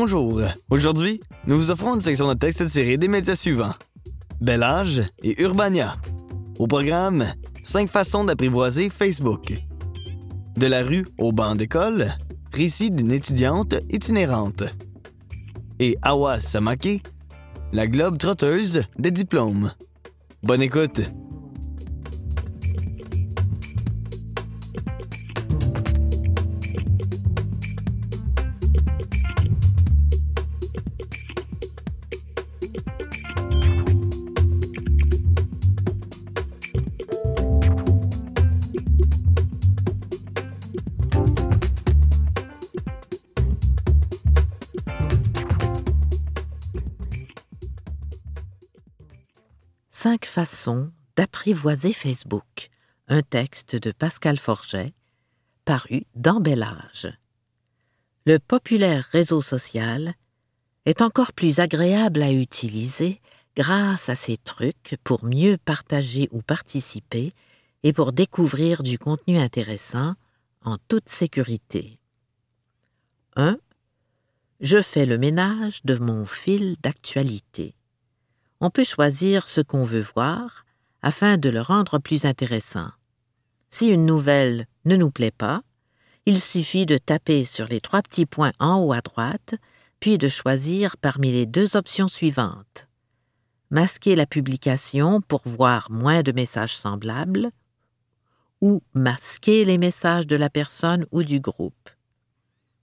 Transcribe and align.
Bonjour. 0.00 0.40
Aujourd'hui, 0.70 1.20
nous 1.48 1.56
vous 1.56 1.72
offrons 1.72 1.96
une 1.96 2.00
section 2.00 2.28
de 2.28 2.34
texte 2.34 2.64
tirée 2.70 2.96
des 2.96 3.08
médias 3.08 3.34
suivants. 3.34 3.74
Bel 4.40 4.62
Âge 4.62 5.02
et 5.24 5.42
Urbania. 5.42 5.96
Au 6.60 6.68
programme, 6.68 7.26
5 7.64 7.90
façons 7.90 8.22
d'apprivoiser 8.22 8.90
Facebook. 8.90 9.54
De 10.56 10.66
la 10.68 10.84
rue 10.84 11.04
au 11.18 11.32
banc 11.32 11.56
d'école, 11.56 12.12
récit 12.52 12.92
d'une 12.92 13.10
étudiante 13.10 13.74
itinérante. 13.90 14.62
Et 15.80 15.98
Awa 16.02 16.38
Samake, 16.38 17.02
la 17.72 17.88
globe 17.88 18.18
trotteuse 18.18 18.84
des 19.00 19.10
diplômes. 19.10 19.72
Bonne 20.44 20.62
écoute! 20.62 21.00
Cinq 50.08 50.24
façons 50.24 50.90
d'apprivoiser 51.16 51.92
Facebook. 51.92 52.70
Un 53.08 53.20
texte 53.20 53.76
de 53.76 53.92
Pascal 53.92 54.38
Forget, 54.38 54.94
paru 55.66 56.06
dans. 56.14 56.42
Le 58.24 58.38
populaire 58.38 59.04
réseau 59.12 59.42
social 59.42 60.14
est 60.86 61.02
encore 61.02 61.34
plus 61.34 61.60
agréable 61.60 62.22
à 62.22 62.32
utiliser 62.32 63.20
grâce 63.54 64.08
à 64.08 64.14
ces 64.14 64.38
trucs 64.38 64.96
pour 65.04 65.26
mieux 65.26 65.58
partager 65.58 66.26
ou 66.32 66.40
participer 66.40 67.34
et 67.82 67.92
pour 67.92 68.12
découvrir 68.12 68.82
du 68.82 68.98
contenu 68.98 69.36
intéressant 69.36 70.14
en 70.64 70.78
toute 70.88 71.10
sécurité. 71.10 71.98
1. 73.36 73.58
Je 74.60 74.80
fais 74.80 75.04
le 75.04 75.18
ménage 75.18 75.84
de 75.84 75.98
mon 75.98 76.24
fil 76.24 76.76
d'actualité 76.82 77.74
on 78.60 78.70
peut 78.70 78.84
choisir 78.84 79.48
ce 79.48 79.60
qu'on 79.60 79.84
veut 79.84 80.04
voir 80.14 80.64
afin 81.02 81.36
de 81.36 81.48
le 81.48 81.60
rendre 81.60 81.98
plus 81.98 82.24
intéressant. 82.24 82.90
Si 83.70 83.88
une 83.88 84.06
nouvelle 84.06 84.66
ne 84.84 84.96
nous 84.96 85.10
plaît 85.10 85.30
pas, 85.30 85.62
il 86.26 86.40
suffit 86.40 86.86
de 86.86 86.98
taper 86.98 87.44
sur 87.44 87.66
les 87.66 87.80
trois 87.80 88.02
petits 88.02 88.26
points 88.26 88.52
en 88.58 88.78
haut 88.80 88.92
à 88.92 89.00
droite, 89.00 89.54
puis 90.00 90.18
de 90.18 90.28
choisir 90.28 90.96
parmi 90.96 91.32
les 91.32 91.46
deux 91.46 91.76
options 91.76 92.08
suivantes. 92.08 92.88
Masquer 93.70 94.16
la 94.16 94.26
publication 94.26 95.20
pour 95.20 95.42
voir 95.44 95.90
moins 95.90 96.22
de 96.22 96.32
messages 96.32 96.76
semblables 96.76 97.50
ou 98.60 98.82
masquer 98.94 99.64
les 99.64 99.78
messages 99.78 100.26
de 100.26 100.36
la 100.36 100.50
personne 100.50 101.06
ou 101.12 101.22
du 101.22 101.40
groupe. 101.40 101.90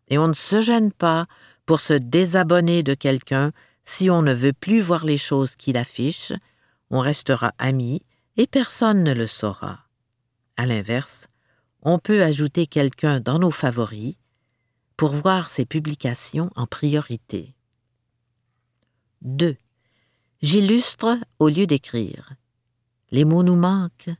Et 0.08 0.18
on 0.18 0.28
ne 0.28 0.34
se 0.34 0.62
gêne 0.62 0.92
pas 0.92 1.26
pour 1.66 1.80
se 1.80 1.94
désabonner 1.94 2.84
de 2.84 2.94
quelqu'un 2.94 3.52
si 3.86 4.10
on 4.10 4.22
ne 4.22 4.34
veut 4.34 4.54
plus 4.54 4.82
voir 4.82 5.06
les 5.06 5.18
choses 5.18 5.56
qu'il 5.56 5.78
affiche, 5.78 6.34
on 6.90 7.00
restera 7.00 7.54
amis 7.58 8.02
et 8.38 8.48
personne 8.48 9.04
ne 9.04 9.14
le 9.14 9.28
saura. 9.28 9.86
À 10.58 10.66
l'inverse, 10.66 11.28
on 11.82 12.00
peut 12.00 12.24
ajouter 12.24 12.66
quelqu'un 12.66 13.20
dans 13.20 13.40
nos 13.40 13.52
favoris 13.52 14.16
pour 14.98 15.14
voir 15.14 15.50
ses 15.50 15.66
publications 15.66 16.50
en 16.56 16.66
priorité. 16.66 17.56
2. 19.22 19.56
J'illustre 20.42 21.18
au 21.40 21.50
lieu 21.50 21.68
d'écrire. 21.68 22.34
Les 23.12 23.26
mots 23.26 23.44
nous 23.44 23.56
manquent. 23.56 24.12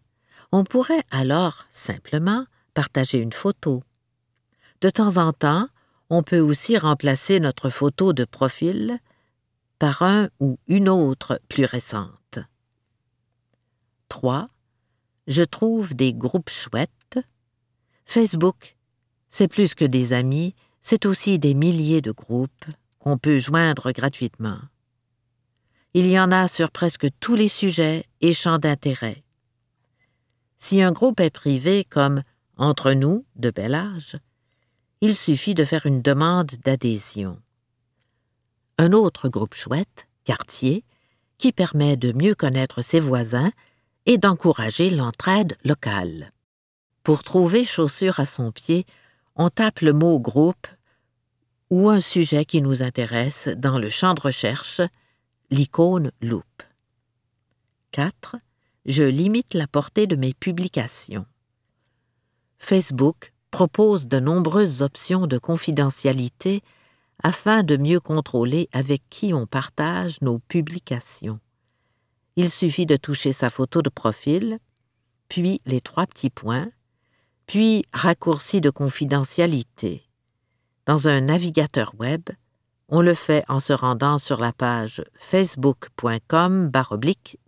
On 0.52 0.64
pourrait 0.64 1.04
alors 1.12 1.66
simplement 1.72 2.46
partager 2.74 3.18
une 3.18 3.34
photo. 3.34 3.84
De 4.82 4.90
temps 4.90 5.18
en 5.18 5.34
temps, 5.34 5.68
on 6.10 6.24
peut 6.24 6.40
aussi 6.40 6.78
remplacer 6.78 7.40
notre 7.40 7.70
photo 7.70 8.14
de 8.14 8.26
profil 8.26 9.00
par 9.86 10.02
un 10.02 10.30
ou 10.40 10.58
une 10.68 10.90
autre 10.90 11.40
plus 11.48 11.66
récente. 11.66 12.40
3. 14.10 14.50
Je 15.28 15.44
trouve 15.44 15.94
des 15.94 16.12
groupes 16.12 16.50
chouettes. 16.50 17.20
Facebook, 18.04 18.78
c'est 19.30 19.48
plus 19.48 19.76
que 19.76 19.86
des 19.86 20.12
amis, 20.12 20.56
c'est 20.82 21.06
aussi 21.06 21.38
des 21.38 21.54
milliers 21.54 22.02
de 22.02 22.12
groupes 22.12 22.66
qu'on 22.98 23.20
peut 23.20 23.38
joindre 23.38 23.92
gratuitement. 23.92 24.58
Il 25.94 26.08
y 26.08 26.20
en 26.20 26.32
a 26.32 26.48
sur 26.48 26.72
presque 26.72 27.06
tous 27.20 27.36
les 27.36 27.48
sujets 27.48 28.08
et 28.22 28.34
champs 28.34 28.58
d'intérêt. 28.58 29.24
Si 30.58 30.82
un 30.82 30.94
groupe 30.94 31.20
est 31.20 31.30
privé 31.30 31.84
comme 31.84 32.24
Entre 32.58 32.94
nous, 32.94 33.24
de 33.36 33.52
bel 33.52 33.76
âge, 33.76 34.18
il 35.02 35.16
suffit 35.16 35.54
de 35.54 35.64
faire 35.64 35.86
une 35.86 36.02
demande 36.02 36.54
d'adhésion 36.64 37.40
un 38.78 38.92
autre 38.92 39.30
groupe 39.30 39.54
chouette, 39.54 40.08
quartier, 40.24 40.84
qui 41.38 41.52
permet 41.52 41.98
de 41.98 42.12
mieux 42.12 42.36
connaître 42.36 42.82
ses 42.82 43.00
voisins 43.00 43.52
et 44.06 44.18
d'encourager 44.18 44.90
l'entraide 44.90 45.58
locale. 45.64 46.32
Pour 47.04 47.24
trouver 47.24 47.66
chaussures 47.66 48.20
à 48.20 48.26
son 48.26 48.52
pied, 48.52 48.86
on 49.36 49.50
tape 49.50 49.82
le 49.82 49.94
mot 49.94 50.20
groupe 50.20 50.68
ou 51.70 51.90
un 51.90 52.00
sujet 52.00 52.46
qui 52.46 52.62
nous 52.62 52.84
intéresse 52.84 53.48
dans 53.48 53.80
le 53.80 53.90
champ 53.90 54.14
de 54.14 54.22
recherche, 54.22 54.82
l'icône 55.50 56.12
loupe. 56.22 56.64
4. 57.92 58.38
Je 58.86 59.04
limite 59.04 59.54
la 59.54 59.68
portée 59.68 60.08
de 60.08 60.16
mes 60.16 60.34
publications. 60.34 61.26
Facebook 62.58 63.34
propose 63.52 64.08
de 64.08 64.20
nombreuses 64.20 64.82
options 64.82 65.28
de 65.28 65.38
confidentialité 65.38 66.62
afin 67.24 67.64
de 67.64 67.78
mieux 67.78 68.00
contrôler 68.00 68.70
avec 68.72 69.04
qui 69.10 69.34
on 69.34 69.46
partage 69.46 70.22
nos 70.22 70.40
publications. 70.40 71.40
Il 72.36 72.50
suffit 72.50 72.86
de 72.86 72.98
toucher 72.98 73.32
sa 73.32 73.50
photo 73.50 73.82
de 73.82 73.90
profil, 73.90 74.60
puis 75.30 75.62
les 75.66 75.82
trois 75.82 76.06
petits 76.06 76.30
points, 76.30 76.70
puis 77.48 77.86
raccourci 77.94 78.62
de 78.62 78.70
confidentialité. 78.70 80.04
Dans 80.86 81.08
un 81.08 81.22
navigateur 81.22 81.94
web, 81.98 82.30
on 82.90 83.02
le 83.02 83.14
fait 83.14 83.44
en 83.48 83.60
se 83.60 83.74
rendant 83.74 84.18
sur 84.18 84.40
la 84.40 84.54
page 84.54 85.04
facebook.com 85.16 86.72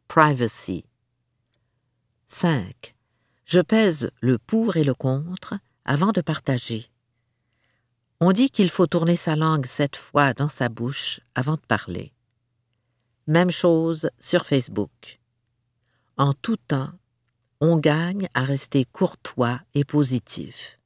privacy. 0.07 0.85
5. 2.28 2.95
Je 3.45 3.59
pèse 3.59 4.09
le 4.22 4.38
pour 4.38 4.78
et 4.78 4.84
le 4.84 4.94
contre 4.94 5.55
avant 5.85 6.11
de 6.11 6.22
partager. 6.22 6.89
On 8.19 8.31
dit 8.31 8.50
qu'il 8.50 8.69
faut 8.69 8.88
tourner 8.88 9.16
sa 9.16 9.35
langue 9.35 9.67
sept 9.67 9.95
fois 9.95 10.33
dans 10.33 10.47
sa 10.47 10.69
bouche 10.69 11.19
avant 11.35 11.53
de 11.53 11.61
parler. 11.67 12.13
Même 13.28 13.51
chose 13.51 14.09
sur 14.19 14.47
Facebook. 14.47 15.19
En 16.17 16.33
tout 16.33 16.57
temps, 16.57 16.89
on 17.61 17.78
gagne 17.78 18.28
à 18.33 18.41
rester 18.41 18.85
courtois 18.85 19.59
et 19.75 19.83
positif. 19.83 20.79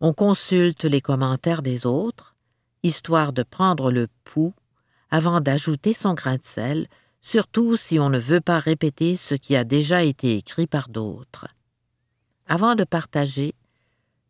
On 0.00 0.14
consulte 0.14 0.84
les 0.84 1.02
commentaires 1.02 1.60
des 1.60 1.84
autres, 1.84 2.34
histoire 2.82 3.34
de 3.34 3.42
prendre 3.42 3.92
le 3.92 4.08
pouls 4.24 4.54
avant 5.10 5.42
d'ajouter 5.42 5.92
son 5.92 6.14
grain 6.14 6.36
de 6.36 6.44
sel, 6.44 6.86
surtout 7.20 7.76
si 7.76 7.98
on 7.98 8.08
ne 8.08 8.18
veut 8.18 8.40
pas 8.40 8.58
répéter 8.58 9.18
ce 9.18 9.34
qui 9.34 9.56
a 9.56 9.64
déjà 9.64 10.04
été 10.04 10.36
écrit 10.36 10.66
par 10.66 10.88
d'autres. 10.88 11.48
Avant 12.46 12.76
de 12.76 12.84
partager, 12.84 13.54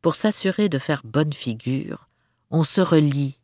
pour 0.03 0.15
s'assurer 0.15 0.69
de 0.69 0.79
faire 0.79 1.03
bonne 1.05 1.33
figure, 1.33 2.09
on 2.51 2.65
se 2.65 2.81
relie 2.81 3.39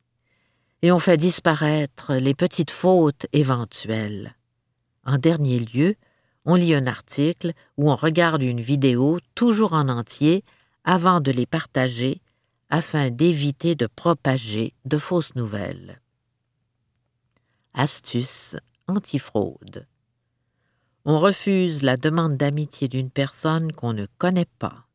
et 0.83 0.93
on 0.93 0.99
fait 0.99 1.17
disparaître 1.17 2.15
les 2.15 2.35
petites 2.35 2.71
fautes 2.71 3.27
éventuelles. 3.33 4.37
En 5.05 5.19
dernier 5.19 5.61
lieu, 5.61 5.97
on 6.45 6.55
lit 6.55 6.75
un 6.75 6.87
article 6.87 7.53
ou 7.77 7.91
on 7.91 7.97
regarde 7.97 8.43
une 8.43 8.61
vidéo 8.61 9.19
toujours 9.35 9.73
en 9.73 9.89
entier 9.89 10.45
avant 10.85 11.21
de 11.21 11.31
les 11.31 11.47
partager 11.47 12.21
afin 12.71 13.11
d'éviter 13.11 13.75
de 13.75 13.87
propager 13.87 14.75
de 14.85 14.99
fausses 14.99 15.35
nouvelles. 15.35 16.01
Astuce 17.75 18.57
antifraude. 18.89 19.87
On 21.05 21.19
refuse 21.19 21.83
la 21.83 21.97
demande 21.97 22.37
d'amitié 22.37 22.89
d'une 22.89 23.11
personne 23.11 23.73
qu'on 23.73 23.93
ne 23.93 24.07
connaît 24.19 24.49
pas. 24.59 24.86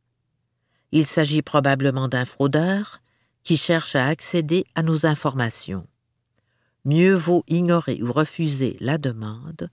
Il 0.92 1.06
s'agit 1.06 1.42
probablement 1.42 2.08
d'un 2.08 2.26
fraudeur 2.26 3.02
qui 3.44 3.58
cherche 3.58 3.96
à 3.96 4.08
accéder 4.08 4.66
à 4.76 4.84
nos 4.84 5.06
informations. 5.06 5.88
Mieux 6.86 7.14
vaut 7.14 7.44
ignorer 7.48 8.02
ou 8.02 8.12
refuser 8.12 8.78
la 8.80 8.98
demande 8.98 9.70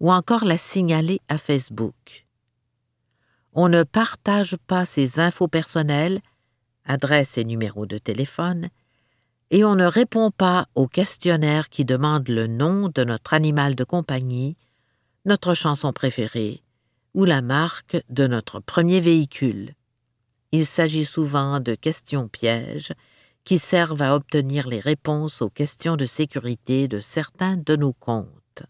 ou 0.00 0.12
encore 0.12 0.44
la 0.44 0.58
signaler 0.58 1.20
à 1.28 1.38
Facebook. 1.38 2.26
On 3.52 3.68
ne 3.68 3.82
partage 3.82 4.56
pas 4.66 4.84
ses 4.84 5.18
infos 5.18 5.48
personnelles, 5.48 6.20
adresse 6.84 7.38
et 7.38 7.44
numéro 7.44 7.86
de 7.86 7.98
téléphone, 7.98 8.68
et 9.50 9.64
on 9.64 9.74
ne 9.74 9.84
répond 9.84 10.30
pas 10.30 10.68
au 10.74 10.86
questionnaire 10.86 11.70
qui 11.70 11.84
demande 11.84 12.28
le 12.28 12.46
nom 12.46 12.90
de 12.94 13.02
notre 13.02 13.34
animal 13.34 13.74
de 13.74 13.84
compagnie, 13.84 14.56
notre 15.24 15.54
chanson 15.54 15.92
préférée 15.92 16.62
ou 17.14 17.24
la 17.24 17.40
marque 17.40 17.96
de 18.10 18.26
notre 18.26 18.60
premier 18.60 19.00
véhicule. 19.00 19.74
Il 20.52 20.66
s'agit 20.66 21.04
souvent 21.04 21.60
de 21.60 21.74
questions 21.74 22.28
pièges 22.28 22.92
qui 23.44 23.58
servent 23.58 24.02
à 24.02 24.14
obtenir 24.14 24.68
les 24.68 24.80
réponses 24.80 25.42
aux 25.42 25.50
questions 25.50 25.96
de 25.96 26.06
sécurité 26.06 26.88
de 26.88 27.00
certains 27.00 27.56
de 27.56 27.76
nos 27.76 27.92
comptes. 27.92 28.62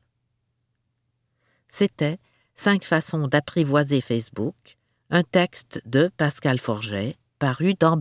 C'était 1.68 2.18
Cinq 2.60 2.84
façons 2.84 3.28
d'apprivoiser 3.28 4.00
Facebook, 4.00 4.78
un 5.10 5.22
texte 5.22 5.80
de 5.86 6.10
Pascal 6.16 6.58
Forget, 6.58 7.16
paru 7.38 7.74
dans 7.78 7.96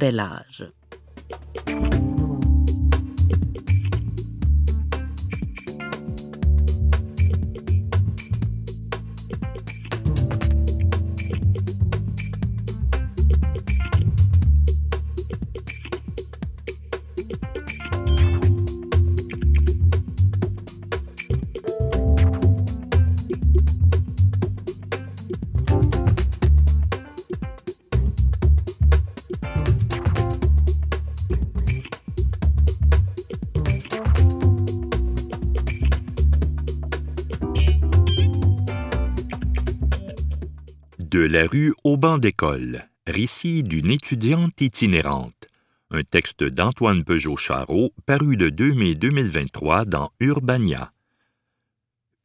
La 41.20 41.48
rue 41.48 41.74
au 41.84 41.98
banc 41.98 42.20
d'école, 42.20 42.88
récit 43.08 43.64
d'une 43.64 43.90
étudiante 43.90 44.62
itinérante. 44.62 45.48
Un 45.90 46.04
texte 46.04 46.44
d'Antoine 46.44 47.04
Peugeot-Charot 47.04 47.92
paru 48.06 48.36
le 48.36 48.52
2 48.52 48.76
mai 48.76 48.94
2023 48.94 49.86
dans 49.86 50.12
Urbania. 50.20 50.94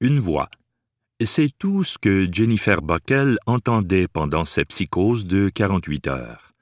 Une 0.01 0.21
voix. 0.21 0.51
C'est 1.25 1.51
tout 1.59 1.85
ce 1.85 1.97
que 1.97 2.29
Jennifer 2.31 2.83
Buckle 2.83 3.39
entendait 3.47 4.09
pendant 4.09 4.45
sa 4.45 4.63
psychose 4.67 5.25
de 5.25 5.49
48 5.49 6.09
heures. 6.09 6.53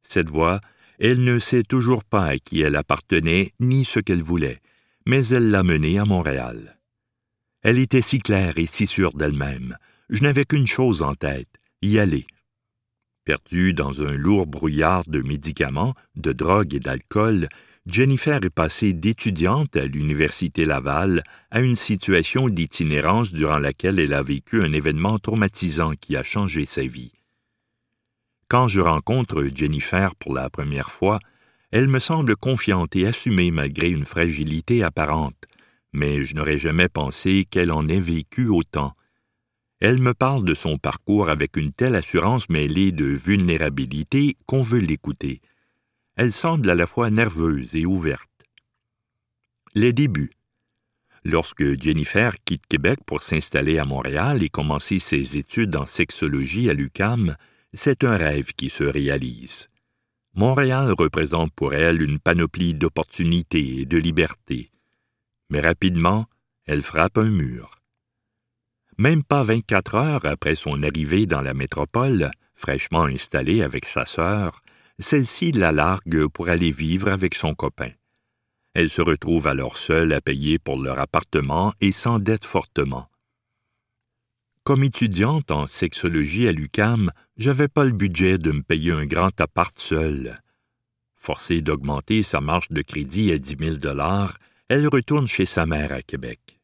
Cette 0.00 0.30
voix, 0.30 0.60
elle 0.98 1.22
ne 1.22 1.38
sait 1.38 1.62
toujours 1.62 2.04
pas 2.04 2.24
à 2.24 2.38
qui 2.38 2.62
elle 2.62 2.76
appartenait 2.76 3.52
ni 3.60 3.84
ce 3.84 4.00
qu'elle 4.00 4.22
voulait, 4.22 4.62
mais 5.04 5.26
elle 5.26 5.50
l'a 5.50 5.62
menée 5.62 5.98
à 5.98 6.06
Montréal. 6.06 6.78
Elle 7.60 7.78
était 7.78 8.00
si 8.00 8.18
claire 8.18 8.54
et 8.56 8.66
si 8.66 8.86
sûre 8.86 9.12
d'elle-même. 9.12 9.76
Je 10.08 10.22
n'avais 10.22 10.44
qu'une 10.44 10.66
chose 10.66 11.02
en 11.02 11.14
tête, 11.14 11.55
y 11.82 11.98
aller. 11.98 12.26
Perdue 13.24 13.72
dans 13.72 14.02
un 14.02 14.12
lourd 14.12 14.46
brouillard 14.46 15.04
de 15.06 15.20
médicaments, 15.20 15.94
de 16.14 16.32
drogue 16.32 16.74
et 16.74 16.80
d'alcool, 16.80 17.48
Jennifer 17.86 18.40
est 18.42 18.50
passée 18.50 18.92
d'étudiante 18.92 19.76
à 19.76 19.86
l'Université 19.86 20.64
Laval 20.64 21.22
à 21.50 21.60
une 21.60 21.76
situation 21.76 22.48
d'itinérance 22.48 23.32
durant 23.32 23.58
laquelle 23.58 24.00
elle 24.00 24.14
a 24.14 24.22
vécu 24.22 24.62
un 24.62 24.72
événement 24.72 25.18
traumatisant 25.18 25.92
qui 25.92 26.16
a 26.16 26.24
changé 26.24 26.66
sa 26.66 26.82
vie. 26.82 27.12
Quand 28.48 28.68
je 28.68 28.80
rencontre 28.80 29.44
Jennifer 29.54 30.14
pour 30.16 30.34
la 30.34 30.50
première 30.50 30.90
fois, 30.90 31.20
elle 31.70 31.88
me 31.88 31.98
semble 31.98 32.36
confiante 32.36 32.94
et 32.96 33.06
assumée 33.06 33.50
malgré 33.50 33.90
une 33.90 34.04
fragilité 34.04 34.82
apparente, 34.82 35.44
mais 35.92 36.24
je 36.24 36.34
n'aurais 36.34 36.58
jamais 36.58 36.88
pensé 36.88 37.44
qu'elle 37.48 37.72
en 37.72 37.88
ait 37.88 38.00
vécu 38.00 38.48
autant, 38.48 38.94
elle 39.80 40.00
me 40.00 40.14
parle 40.14 40.44
de 40.44 40.54
son 40.54 40.78
parcours 40.78 41.28
avec 41.28 41.56
une 41.56 41.72
telle 41.72 41.96
assurance 41.96 42.48
mêlée 42.48 42.92
de 42.92 43.04
vulnérabilité 43.04 44.36
qu'on 44.46 44.62
veut 44.62 44.80
l'écouter. 44.80 45.40
Elle 46.16 46.32
semble 46.32 46.70
à 46.70 46.74
la 46.74 46.86
fois 46.86 47.10
nerveuse 47.10 47.76
et 47.76 47.84
ouverte. 47.84 48.30
Les 49.74 49.92
débuts. 49.92 50.32
Lorsque 51.24 51.78
Jennifer 51.80 52.32
quitte 52.44 52.66
Québec 52.66 53.00
pour 53.04 53.20
s'installer 53.20 53.78
à 53.78 53.84
Montréal 53.84 54.42
et 54.42 54.48
commencer 54.48 54.98
ses 54.98 55.36
études 55.36 55.76
en 55.76 55.84
sexologie 55.84 56.70
à 56.70 56.72
l'UCAM, 56.72 57.36
c'est 57.74 58.04
un 58.04 58.16
rêve 58.16 58.52
qui 58.54 58.70
se 58.70 58.84
réalise. 58.84 59.66
Montréal 60.34 60.94
représente 60.96 61.52
pour 61.52 61.74
elle 61.74 62.00
une 62.00 62.18
panoplie 62.18 62.74
d'opportunités 62.74 63.80
et 63.80 63.84
de 63.86 63.98
libertés. 63.98 64.70
Mais 65.50 65.60
rapidement, 65.60 66.26
elle 66.64 66.82
frappe 66.82 67.18
un 67.18 67.30
mur. 67.30 67.70
Même 68.98 69.22
pas 69.22 69.42
vingt-quatre 69.42 69.94
heures 69.94 70.24
après 70.24 70.54
son 70.54 70.82
arrivée 70.82 71.26
dans 71.26 71.42
la 71.42 71.52
métropole, 71.52 72.30
fraîchement 72.54 73.04
installée 73.04 73.62
avec 73.62 73.84
sa 73.84 74.06
sœur, 74.06 74.60
celle-ci 74.98 75.52
la 75.52 75.70
largue 75.70 76.26
pour 76.28 76.48
aller 76.48 76.70
vivre 76.70 77.08
avec 77.08 77.34
son 77.34 77.54
copain. 77.54 77.90
Elle 78.72 78.88
se 78.88 79.02
retrouve 79.02 79.46
alors 79.46 79.76
seule 79.76 80.12
à 80.12 80.20
payer 80.20 80.58
pour 80.58 80.78
leur 80.78 80.98
appartement 80.98 81.74
et 81.80 81.92
s'endette 81.92 82.44
fortement. 82.44 83.08
Comme 84.64 84.82
étudiante 84.82 85.50
en 85.50 85.66
sexologie 85.66 86.48
à 86.48 86.52
l'UCAM, 86.52 87.12
j'avais 87.36 87.68
pas 87.68 87.84
le 87.84 87.92
budget 87.92 88.38
de 88.38 88.50
me 88.50 88.62
payer 88.62 88.92
un 88.92 89.06
grand 89.06 89.38
appart 89.40 89.78
seul. 89.78 90.40
Forcée 91.14 91.60
d'augmenter 91.60 92.22
sa 92.22 92.40
marge 92.40 92.68
de 92.70 92.82
crédit 92.82 93.30
à 93.32 93.38
dix 93.38 93.56
mille 93.56 93.78
dollars, 93.78 94.38
elle 94.68 94.88
retourne 94.88 95.26
chez 95.26 95.46
sa 95.46 95.66
mère 95.66 95.92
à 95.92 96.02
Québec. 96.02 96.55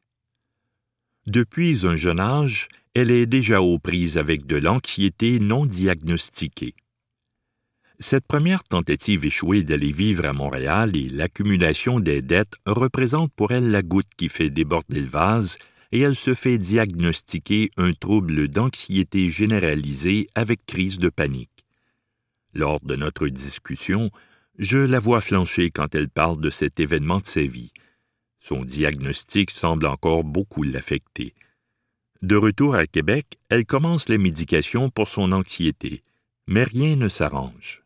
Depuis 1.27 1.87
un 1.87 1.95
jeune 1.95 2.19
âge, 2.19 2.69
elle 2.95 3.13
est 3.13 3.27
déjà 3.27 3.63
aux 3.63 3.79
prises 3.79 4.19
avec 4.19 4.45
de 4.47 4.57
l'anxiété 4.57 5.39
non 5.39 5.67
diagnostiquée. 5.67 6.75
Cette 8.01 8.27
première 8.27 8.65
tentative 8.65 9.25
échouée 9.25 9.63
d'aller 9.63 9.93
vivre 9.93 10.25
à 10.25 10.33
Montréal 10.33 10.97
et 10.97 11.09
l'accumulation 11.09 12.01
des 12.01 12.23
dettes 12.23 12.57
représentent 12.67 13.33
pour 13.35 13.53
elle 13.53 13.71
la 13.71 13.83
goutte 13.83 14.13
qui 14.17 14.29
fait 14.29 14.51
déborder 14.51 15.01
le 15.01 15.07
vase 15.07 15.59
et 15.93 16.01
elle 16.01 16.17
se 16.17 16.35
fait 16.35 16.59
diagnostiquer 16.59 17.71
un 17.77 17.93
trouble 17.93 18.49
d'anxiété 18.49 19.29
généralisée 19.31 20.27
avec 20.35 20.67
crise 20.67 20.99
de 20.99 21.11
panique. 21.11 21.65
Lors 22.55 22.81
de 22.81 22.97
notre 22.97 23.29
discussion, 23.29 24.11
je 24.59 24.79
la 24.79 24.99
vois 24.99 25.21
flancher 25.21 25.71
quand 25.71 25.95
elle 25.95 26.09
parle 26.09 26.41
de 26.41 26.51
cet 26.51 26.81
événement 26.81 27.21
de 27.21 27.27
sa 27.27 27.43
vie. 27.43 27.73
Son 28.43 28.65
diagnostic 28.65 29.53
semble 29.53 29.87
encore 29.87 30.25
beaucoup 30.25 30.65
l'affecter. 30.65 31.33
De 32.23 32.35
retour 32.35 32.75
à 32.75 32.89
Québec, 32.89 33.39
elle 33.49 33.65
commence 33.65 34.09
les 34.09 34.19
médications 34.19 34.91
pour 34.91 35.07
son 35.07 35.31
anxiété, 35.31 36.03
mais 36.49 36.65
rien 36.65 36.97
ne 36.97 37.09
s'arrange. 37.09 37.85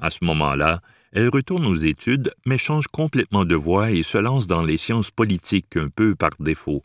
À 0.00 0.10
ce 0.10 0.24
moment-là, 0.24 0.80
elle 1.12 1.28
retourne 1.28 1.64
aux 1.64 1.76
études, 1.76 2.32
mais 2.44 2.58
change 2.58 2.88
complètement 2.88 3.44
de 3.44 3.54
voie 3.54 3.92
et 3.92 4.02
se 4.02 4.18
lance 4.18 4.48
dans 4.48 4.62
les 4.62 4.76
sciences 4.76 5.12
politiques 5.12 5.76
un 5.76 5.88
peu 5.88 6.16
par 6.16 6.32
défaut. 6.40 6.82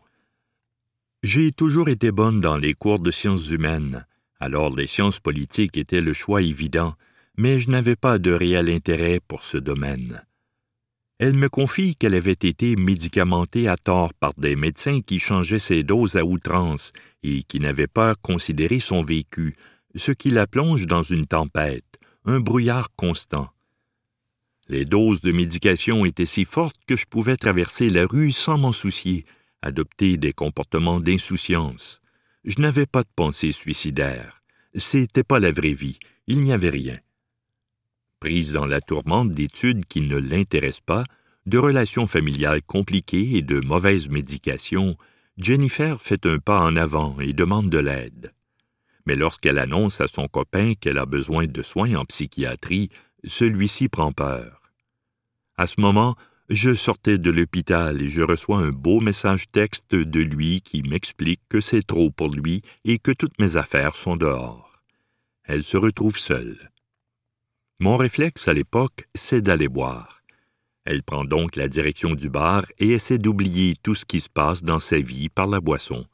J'ai 1.23 1.51
toujours 1.51 1.89
été 1.89 2.11
bonne 2.11 2.41
dans 2.41 2.57
les 2.57 2.75
cours 2.75 2.99
de 2.99 3.09
sciences 3.09 3.49
humaines, 3.49 4.05
alors 4.39 4.75
les 4.75 4.87
sciences 4.87 5.19
politiques 5.19 5.77
étaient 5.77 6.01
le 6.01 6.13
choix 6.13 6.43
évident, 6.43 6.93
mais 7.37 7.59
je 7.59 7.71
n'avais 7.71 7.95
pas 7.95 8.19
de 8.19 8.31
réel 8.31 8.69
intérêt 8.69 9.19
pour 9.19 9.45
ce 9.45 9.57
domaine. 9.57 10.23
Elle 11.19 11.33
me 11.33 11.47
confie 11.47 11.95
qu'elle 11.95 12.15
avait 12.15 12.31
été 12.31 12.75
médicamentée 12.75 13.67
à 13.67 13.77
tort 13.77 14.13
par 14.13 14.33
des 14.33 14.55
médecins 14.55 15.01
qui 15.01 15.19
changeaient 15.19 15.59
ses 15.59 15.83
doses 15.83 16.15
à 16.15 16.25
outrance 16.25 16.91
et 17.21 17.43
qui 17.43 17.59
n'avaient 17.59 17.87
pas 17.87 18.15
considéré 18.15 18.79
son 18.79 19.01
vécu, 19.01 19.55
ce 19.95 20.11
qui 20.11 20.31
la 20.31 20.47
plonge 20.47 20.87
dans 20.87 21.03
une 21.03 21.27
tempête, 21.27 21.99
un 22.25 22.39
brouillard 22.39 22.89
constant. 22.95 23.49
Les 24.69 24.85
doses 24.85 25.21
de 25.21 25.31
médication 25.31 26.05
étaient 26.05 26.25
si 26.25 26.45
fortes 26.45 26.81
que 26.87 26.95
je 26.95 27.05
pouvais 27.05 27.37
traverser 27.37 27.89
la 27.89 28.05
rue 28.05 28.31
sans 28.31 28.57
m'en 28.57 28.71
soucier, 28.71 29.25
adopter 29.61 30.17
des 30.17 30.33
comportements 30.33 30.99
d'insouciance. 30.99 32.01
Je 32.43 32.59
n'avais 32.59 32.85
pas 32.85 33.03
de 33.03 33.09
pensée 33.15 33.51
suicidaire. 33.51 34.41
C'était 34.75 35.23
pas 35.23 35.39
la 35.39 35.51
vraie 35.51 35.73
vie. 35.73 35.99
Il 36.27 36.41
n'y 36.41 36.53
avait 36.53 36.69
rien. 36.69 36.97
Prise 38.23 38.53
dans 38.53 38.65
la 38.65 38.79
tourmente 38.79 39.33
d'études 39.33 39.83
qui 39.83 39.99
ne 39.99 40.15
l'intéressent 40.15 40.79
pas, 40.85 41.03
de 41.45 41.57
relations 41.57 42.05
familiales 42.05 42.61
compliquées 42.61 43.35
et 43.35 43.41
de 43.41 43.59
mauvaises 43.59 44.07
médications, 44.07 44.95
Jennifer 45.37 45.99
fait 45.99 46.25
un 46.25 46.37
pas 46.37 46.61
en 46.61 46.77
avant 46.77 47.19
et 47.19 47.33
demande 47.33 47.69
de 47.69 47.79
l'aide. 47.79 48.31
Mais 49.05 49.15
lorsqu'elle 49.15 49.59
annonce 49.59 49.99
à 49.99 50.07
son 50.07 50.29
copain 50.29 50.71
qu'elle 50.73 50.99
a 50.99 51.05
besoin 51.05 51.47
de 51.47 51.61
soins 51.61 51.95
en 51.95 52.05
psychiatrie, 52.05 52.87
celui-ci 53.25 53.89
prend 53.89 54.13
peur. 54.13 54.61
À 55.57 55.67
ce 55.67 55.81
moment, 55.81 56.15
je 56.47 56.73
sortais 56.73 57.17
de 57.17 57.29
l'hôpital 57.29 58.01
et 58.01 58.07
je 58.07 58.21
reçois 58.21 58.59
un 58.59 58.71
beau 58.71 59.01
message 59.01 59.51
texte 59.51 59.95
de 59.95 60.21
lui 60.21 60.61
qui 60.61 60.81
m'explique 60.81 61.41
que 61.49 61.59
c'est 61.59 61.85
trop 61.85 62.09
pour 62.09 62.29
lui 62.29 62.61
et 62.85 62.99
que 62.99 63.11
toutes 63.11 63.37
mes 63.41 63.57
affaires 63.57 63.97
sont 63.97 64.15
dehors. 64.15 64.81
Elle 65.43 65.63
se 65.63 65.75
retrouve 65.75 66.17
seule. 66.17 66.69
Mon 67.83 67.97
réflexe 67.97 68.47
à 68.47 68.53
l'époque, 68.53 69.09
c'est 69.13 69.41
d'aller 69.41 69.67
boire. 69.67 70.21
Elle 70.85 71.03
prend 71.03 71.25
donc 71.25 71.57
la 71.57 71.67
direction 71.67 72.15
du 72.15 72.29
bar 72.29 72.63
et 72.79 72.91
essaie 72.91 73.17
d'oublier 73.17 73.75
tout 73.83 73.93
ce 73.93 74.05
qui 74.05 74.21
se 74.21 74.29
passe 74.29 74.63
dans 74.63 74.79
sa 74.79 74.95
vie 74.99 75.27
par 75.27 75.47
la 75.47 75.59
boisson. 75.59 76.05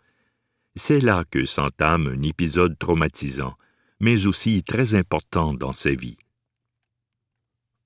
C'est 0.76 1.00
là 1.00 1.26
que 1.30 1.46
s'entame 1.46 2.08
un 2.08 2.24
épisode 2.24 2.76
traumatisant, 2.80 3.54
mais 4.00 4.26
aussi 4.26 4.64
très 4.64 4.96
important 4.96 5.54
dans 5.54 5.72
sa 5.72 5.92
vie. 5.92 6.18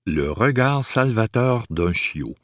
Le 0.05 0.31
regard 0.31 0.85
salvateur 0.85 1.65
d'un 1.69 1.91
chiot. 1.91 2.35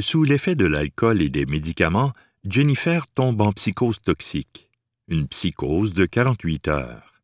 Sous 0.00 0.22
l'effet 0.22 0.54
de 0.54 0.66
l'alcool 0.66 1.22
et 1.22 1.30
des 1.30 1.46
médicaments, 1.46 2.12
Jennifer 2.44 3.06
tombe 3.06 3.40
en 3.40 3.52
psychose 3.52 4.02
toxique, 4.02 4.68
une 5.08 5.28
psychose 5.28 5.94
de 5.94 6.04
48 6.04 6.68
heures. 6.68 7.22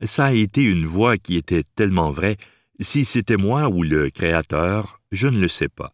Ça 0.00 0.24
a 0.26 0.32
été 0.32 0.62
une 0.62 0.86
voix 0.86 1.18
qui 1.18 1.36
était 1.36 1.64
tellement 1.74 2.10
vraie 2.10 2.38
si 2.80 3.04
c'était 3.04 3.36
moi 3.36 3.68
ou 3.68 3.82
le 3.82 4.10
Créateur, 4.10 4.96
je 5.12 5.28
ne 5.28 5.38
le 5.38 5.48
sais 5.48 5.68
pas. 5.68 5.92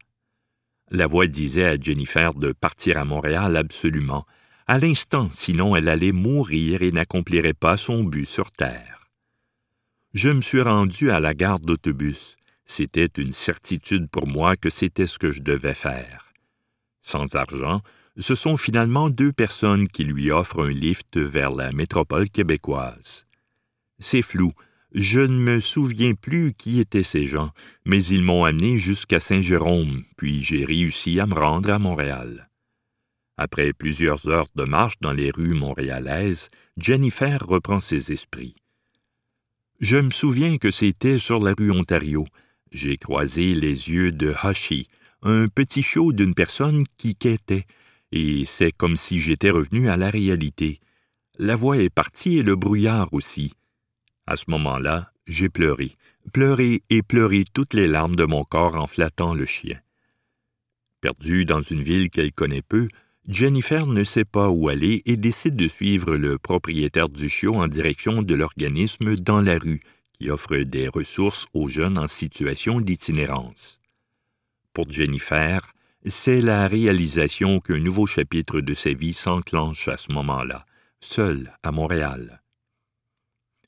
La 0.91 1.07
voix 1.07 1.27
disait 1.27 1.67
à 1.67 1.81
Jennifer 1.81 2.35
de 2.35 2.53
partir 2.53 2.97
à 2.97 3.05
Montréal 3.05 3.57
absolument, 3.57 4.25
à 4.67 4.79
l'instant, 4.79 5.29
sinon 5.33 5.77
elle 5.77 5.89
allait 5.89 6.13
mourir 6.13 6.83
et 6.83 6.93
n'accomplirait 6.93 7.55
pas 7.55 7.77
son 7.77 8.05
but 8.05 8.25
sur 8.25 8.51
Terre. 8.51 9.09
Je 10.15 10.31
me 10.31 10.41
suis 10.41 10.63
rendu 10.63 11.11
à 11.11 11.21
la 11.21 11.35
gare 11.35 11.61
d'autobus. 11.61 12.37
C'était 12.67 13.11
une 13.19 13.33
certitude 13.33 14.09
pour 14.09 14.27
moi 14.27 14.57
que 14.57 14.71
c'était 14.71 15.07
ce 15.07 15.19
que 15.19 15.31
je 15.31 15.43
devais 15.43 15.75
faire. 15.75 16.29
Sans 17.03 17.35
argent, 17.35 17.81
ce 18.17 18.35
sont 18.35 18.57
finalement 18.57 19.11
deux 19.11 19.33
personnes 19.33 19.89
qui 19.89 20.05
lui 20.05 20.31
offrent 20.31 20.65
un 20.65 20.73
lift 20.73 21.17
vers 21.17 21.53
la 21.53 21.73
métropole 21.73 22.29
québécoise. 22.29 23.27
C'est 23.99 24.23
flou, 24.23 24.53
je 24.93 25.21
ne 25.21 25.39
me 25.39 25.61
souviens 25.61 26.15
plus 26.15 26.53
qui 26.53 26.81
étaient 26.81 27.03
ces 27.03 27.25
gens, 27.25 27.51
mais 27.85 28.03
ils 28.05 28.23
m'ont 28.23 28.45
amené 28.45 28.79
jusqu'à 28.79 29.21
Saint-Jérôme, 29.21 30.05
puis 30.17 30.43
j'ai 30.43 30.65
réussi 30.65 31.21
à 31.21 31.27
me 31.27 31.35
rendre 31.35 31.71
à 31.71 31.79
Montréal. 31.79 32.51
Après 33.37 33.73
plusieurs 33.73 34.29
heures 34.29 34.49
de 34.55 34.65
marche 34.65 34.99
dans 35.01 35.13
les 35.13 35.31
rues 35.31 35.55
montréalaises, 35.55 36.51
Jennifer 36.77 37.41
reprend 37.47 37.81
ses 37.81 38.13
esprits. 38.13 38.55
Je 39.81 39.97
me 39.97 40.11
souviens 40.11 40.59
que 40.59 40.71
c'était 40.71 41.19
sur 41.19 41.39
la 41.41 41.55
rue 41.57 41.71
Ontario. 41.71 42.27
J'ai 42.71 42.99
croisé 42.99 43.55
les 43.55 43.89
yeux 43.89 44.13
de 44.13 44.35
Hushy, 44.45 44.89
un 45.23 45.49
petit 45.49 45.83
show 45.83 46.13
d'une 46.13 46.35
personne 46.35 46.85
qui 46.99 47.15
quêtait, 47.15 47.65
et 48.13 48.45
c'est 48.47 48.73
comme 48.73 48.97
si 48.97 49.21
j'étais 49.21 49.51
revenu 49.51 49.89
à 49.89 49.97
la 49.97 50.11
réalité. 50.11 50.81
La 51.39 51.57
voix 51.57 51.79
est 51.79 51.89
partie 51.89 52.37
et 52.37 52.43
le 52.43 52.57
brouillard 52.57 53.09
aussi. 53.13 53.55
À 54.31 54.37
ce 54.37 54.45
moment-là, 54.47 55.11
j'ai 55.27 55.49
pleuré, 55.49 55.97
pleuré 56.33 56.83
et 56.89 57.03
pleuré 57.03 57.43
toutes 57.53 57.75
les 57.75 57.89
larmes 57.89 58.15
de 58.15 58.25
mon 58.25 58.45
corps 58.45 58.77
en 58.77 58.87
flattant 58.87 59.35
le 59.35 59.45
chien. 59.45 59.81
Perdue 61.01 61.45
dans 61.45 61.63
une 61.63 61.83
ville 61.83 62.11
qu'elle 62.11 62.31
connaît 62.31 62.63
peu, 62.63 62.87
Jennifer 63.27 63.87
ne 63.87 64.05
sait 64.05 64.25
pas 64.25 64.49
où 64.49 64.69
aller 64.69 65.03
et 65.05 65.17
décide 65.17 65.57
de 65.57 65.67
suivre 65.67 66.15
le 66.15 66.39
propriétaire 66.39 67.09
du 67.09 67.29
chiot 67.29 67.57
en 67.57 67.67
direction 67.67 68.23
de 68.23 68.37
l'organisme 68.37 69.17
Dans 69.17 69.41
la 69.41 69.59
rue, 69.59 69.81
qui 70.13 70.31
offre 70.31 70.59
des 70.59 70.87
ressources 70.87 71.47
aux 71.53 71.67
jeunes 71.67 71.99
en 71.99 72.07
situation 72.07 72.81
d'itinérance. 72.81 73.81
Pour 74.73 74.89
Jennifer, 74.89 75.73
c'est 76.07 76.41
la 76.41 76.69
réalisation 76.69 77.59
qu'un 77.59 77.81
nouveau 77.81 78.07
chapitre 78.07 78.61
de 78.61 78.75
sa 78.75 78.93
vie 78.93 79.13
s'enclenche 79.13 79.89
à 79.89 79.97
ce 79.97 80.13
moment-là, 80.13 80.67
seule 81.01 81.53
à 81.65 81.73
Montréal. 81.73 82.41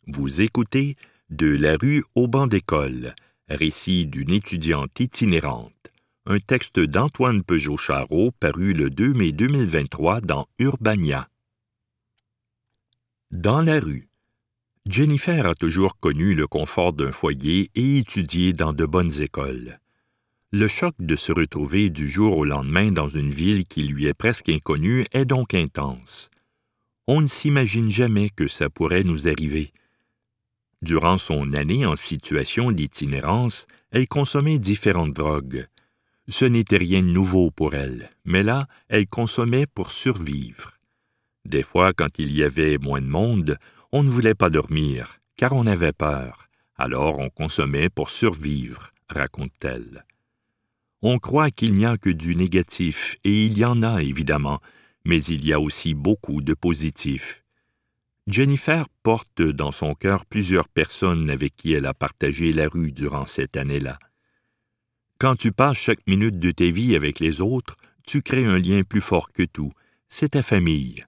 Vous 0.09 0.41
écoutez 0.41 0.97
De 1.31 1.47
la 1.47 1.77
rue 1.77 2.03
au 2.17 2.27
banc 2.27 2.49
d'école, 2.49 3.15
récit 3.49 4.05
d'une 4.05 4.33
étudiante 4.33 4.99
itinérante, 4.99 5.93
un 6.27 6.41
texte 6.41 6.81
d'Antoine 6.81 7.45
Peugeot-Charot 7.45 8.33
paru 8.33 8.73
le 8.73 8.91
2 8.91 9.13
mai 9.13 9.31
2023 9.31 10.21
dans 10.21 10.49
Urbania. 10.59 11.29
Dans 13.31 13.63
la 13.63 13.79
rue. 13.79 14.09
Jennifer 14.87 15.47
a 15.47 15.55
toujours 15.55 15.97
connu 16.01 16.35
le 16.35 16.49
confort 16.49 16.93
d'un 16.93 17.13
foyer 17.13 17.71
et 17.77 17.99
étudié 17.99 18.53
dans 18.53 18.73
de 18.73 18.85
bonnes 18.85 19.21
écoles. 19.21 19.79
Le 20.51 20.67
choc 20.67 20.97
de 20.99 21.15
se 21.15 21.31
retrouver 21.31 21.91
du 21.91 22.09
jour 22.09 22.39
au 22.39 22.45
lendemain 22.45 22.91
dans 22.91 23.09
une 23.09 23.31
ville 23.31 23.67
qui 23.67 23.85
lui 23.85 24.07
est 24.07 24.15
presque 24.15 24.49
inconnue 24.49 25.07
est 25.13 25.27
donc 25.27 25.55
intense. 25.55 26.29
On 27.07 27.21
ne 27.21 27.29
s'imagine 27.29 27.89
jamais 27.89 28.31
que 28.31 28.49
ça 28.49 28.69
pourrait 28.69 29.05
nous 29.05 29.29
arriver, 29.29 29.73
Durant 30.83 31.17
son 31.17 31.53
année 31.53 31.87
en 31.87 31.95
situation 31.95 32.73
d'itinérance, 32.73 33.67
elle 33.93 34.09
consommait 34.09 34.59
différentes 34.59 35.13
drogues. 35.13 35.69
Ce 36.29 36.45
n'était 36.45 36.77
rien 36.77 37.03
de 37.03 37.09
nouveau 37.09 37.53
pour 37.53 37.75
elle, 37.75 38.11
mais 38.25 38.43
là, 38.43 38.67
elle 38.89 39.07
consommait 39.07 39.67
pour 39.67 39.93
survivre. 39.93 40.73
Des 41.45 41.63
fois, 41.63 41.93
quand 41.93 42.19
il 42.19 42.33
y 42.33 42.43
avait 42.43 42.79
moins 42.79 43.01
de 43.01 43.07
monde, 43.07 43.59
on 43.93 44.03
ne 44.03 44.11
voulait 44.11 44.35
pas 44.35 44.51
dormir, 44.51 45.19
car 45.37 45.53
on 45.53 45.67
avait 45.67 45.93
peur. 45.93 46.49
Alors 46.77 47.19
on 47.21 47.29
consommait 47.29 47.89
pour 47.89 48.11
survivre, 48.11 48.91
raconte-t-elle. 49.09 50.05
On 51.01 51.19
croit 51.19 51.51
qu'il 51.51 51.75
n'y 51.75 51.87
a 51.87 51.97
que 51.97 52.11
du 52.11 52.35
négatif, 52.35 53.17
et 53.23 53.47
il 53.47 53.59
y 53.59 53.65
en 53.65 53.83
a 53.83 54.03
évidemment, 54.03 54.61
mais 55.05 55.23
il 55.25 55.45
y 55.45 55.53
a 55.53 55.61
aussi 55.61 55.95
beaucoup 55.95 56.41
de 56.41 56.55
positifs. 56.55 57.42
Jennifer 58.29 58.87
porte 59.03 59.43
dans 59.43 59.73
son 59.73 59.95
cœur 59.95 60.27
plusieurs 60.27 60.69
personnes 60.69 61.29
avec 61.29 61.57
qui 61.57 61.73
elle 61.73 61.87
a 61.87 61.95
partagé 61.95 62.53
la 62.53 62.69
rue 62.69 62.93
durant 62.93 63.27
cette 63.27 63.57
année-là. 63.57 63.99
Quand 65.19 65.35
tu 65.35 65.51
passes 65.51 65.79
chaque 65.79 66.07
minute 66.07 66.39
de 66.39 66.53
ta 66.53 66.67
vie 66.67 66.95
avec 66.95 67.19
les 67.19 67.41
autres, 67.41 67.77
tu 68.07 68.23
crées 68.23 68.45
un 68.45 68.59
lien 68.59 68.83
plus 68.85 69.01
fort 69.01 69.33
que 69.33 69.43
tout, 69.43 69.73
c'est 70.09 70.31
ta 70.31 70.43
famille. 70.43 71.05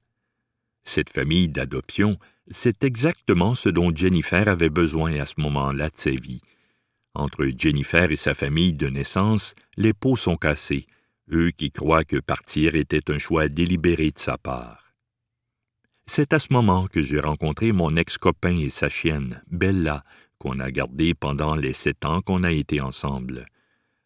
Cette 0.82 1.10
famille 1.10 1.48
d'adoption, 1.48 2.18
c'est 2.48 2.82
exactement 2.82 3.54
ce 3.54 3.68
dont 3.68 3.94
Jennifer 3.94 4.48
avait 4.48 4.68
besoin 4.68 5.14
à 5.20 5.26
ce 5.26 5.34
moment-là 5.38 5.90
de 5.90 5.96
sa 5.96 6.10
vie. 6.10 6.42
Entre 7.14 7.46
Jennifer 7.56 8.10
et 8.10 8.16
sa 8.16 8.34
famille 8.34 8.74
de 8.74 8.88
naissance, 8.88 9.54
les 9.76 9.94
pots 9.94 10.16
sont 10.16 10.36
cassés, 10.36 10.86
eux 11.32 11.52
qui 11.52 11.70
croient 11.70 12.04
que 12.04 12.16
partir 12.16 12.74
était 12.74 13.10
un 13.12 13.18
choix 13.18 13.48
délibéré 13.48 14.10
de 14.10 14.18
sa 14.18 14.36
part. 14.36 14.83
C'est 16.06 16.34
à 16.34 16.38
ce 16.38 16.52
moment 16.52 16.86
que 16.86 17.00
j'ai 17.00 17.18
rencontré 17.18 17.72
mon 17.72 17.96
ex-copain 17.96 18.56
et 18.58 18.68
sa 18.68 18.90
chienne, 18.90 19.42
Bella, 19.50 20.04
qu'on 20.38 20.60
a 20.60 20.70
gardée 20.70 21.14
pendant 21.14 21.54
les 21.54 21.72
sept 21.72 22.04
ans 22.04 22.20
qu'on 22.20 22.44
a 22.44 22.52
été 22.52 22.80
ensemble. 22.82 23.46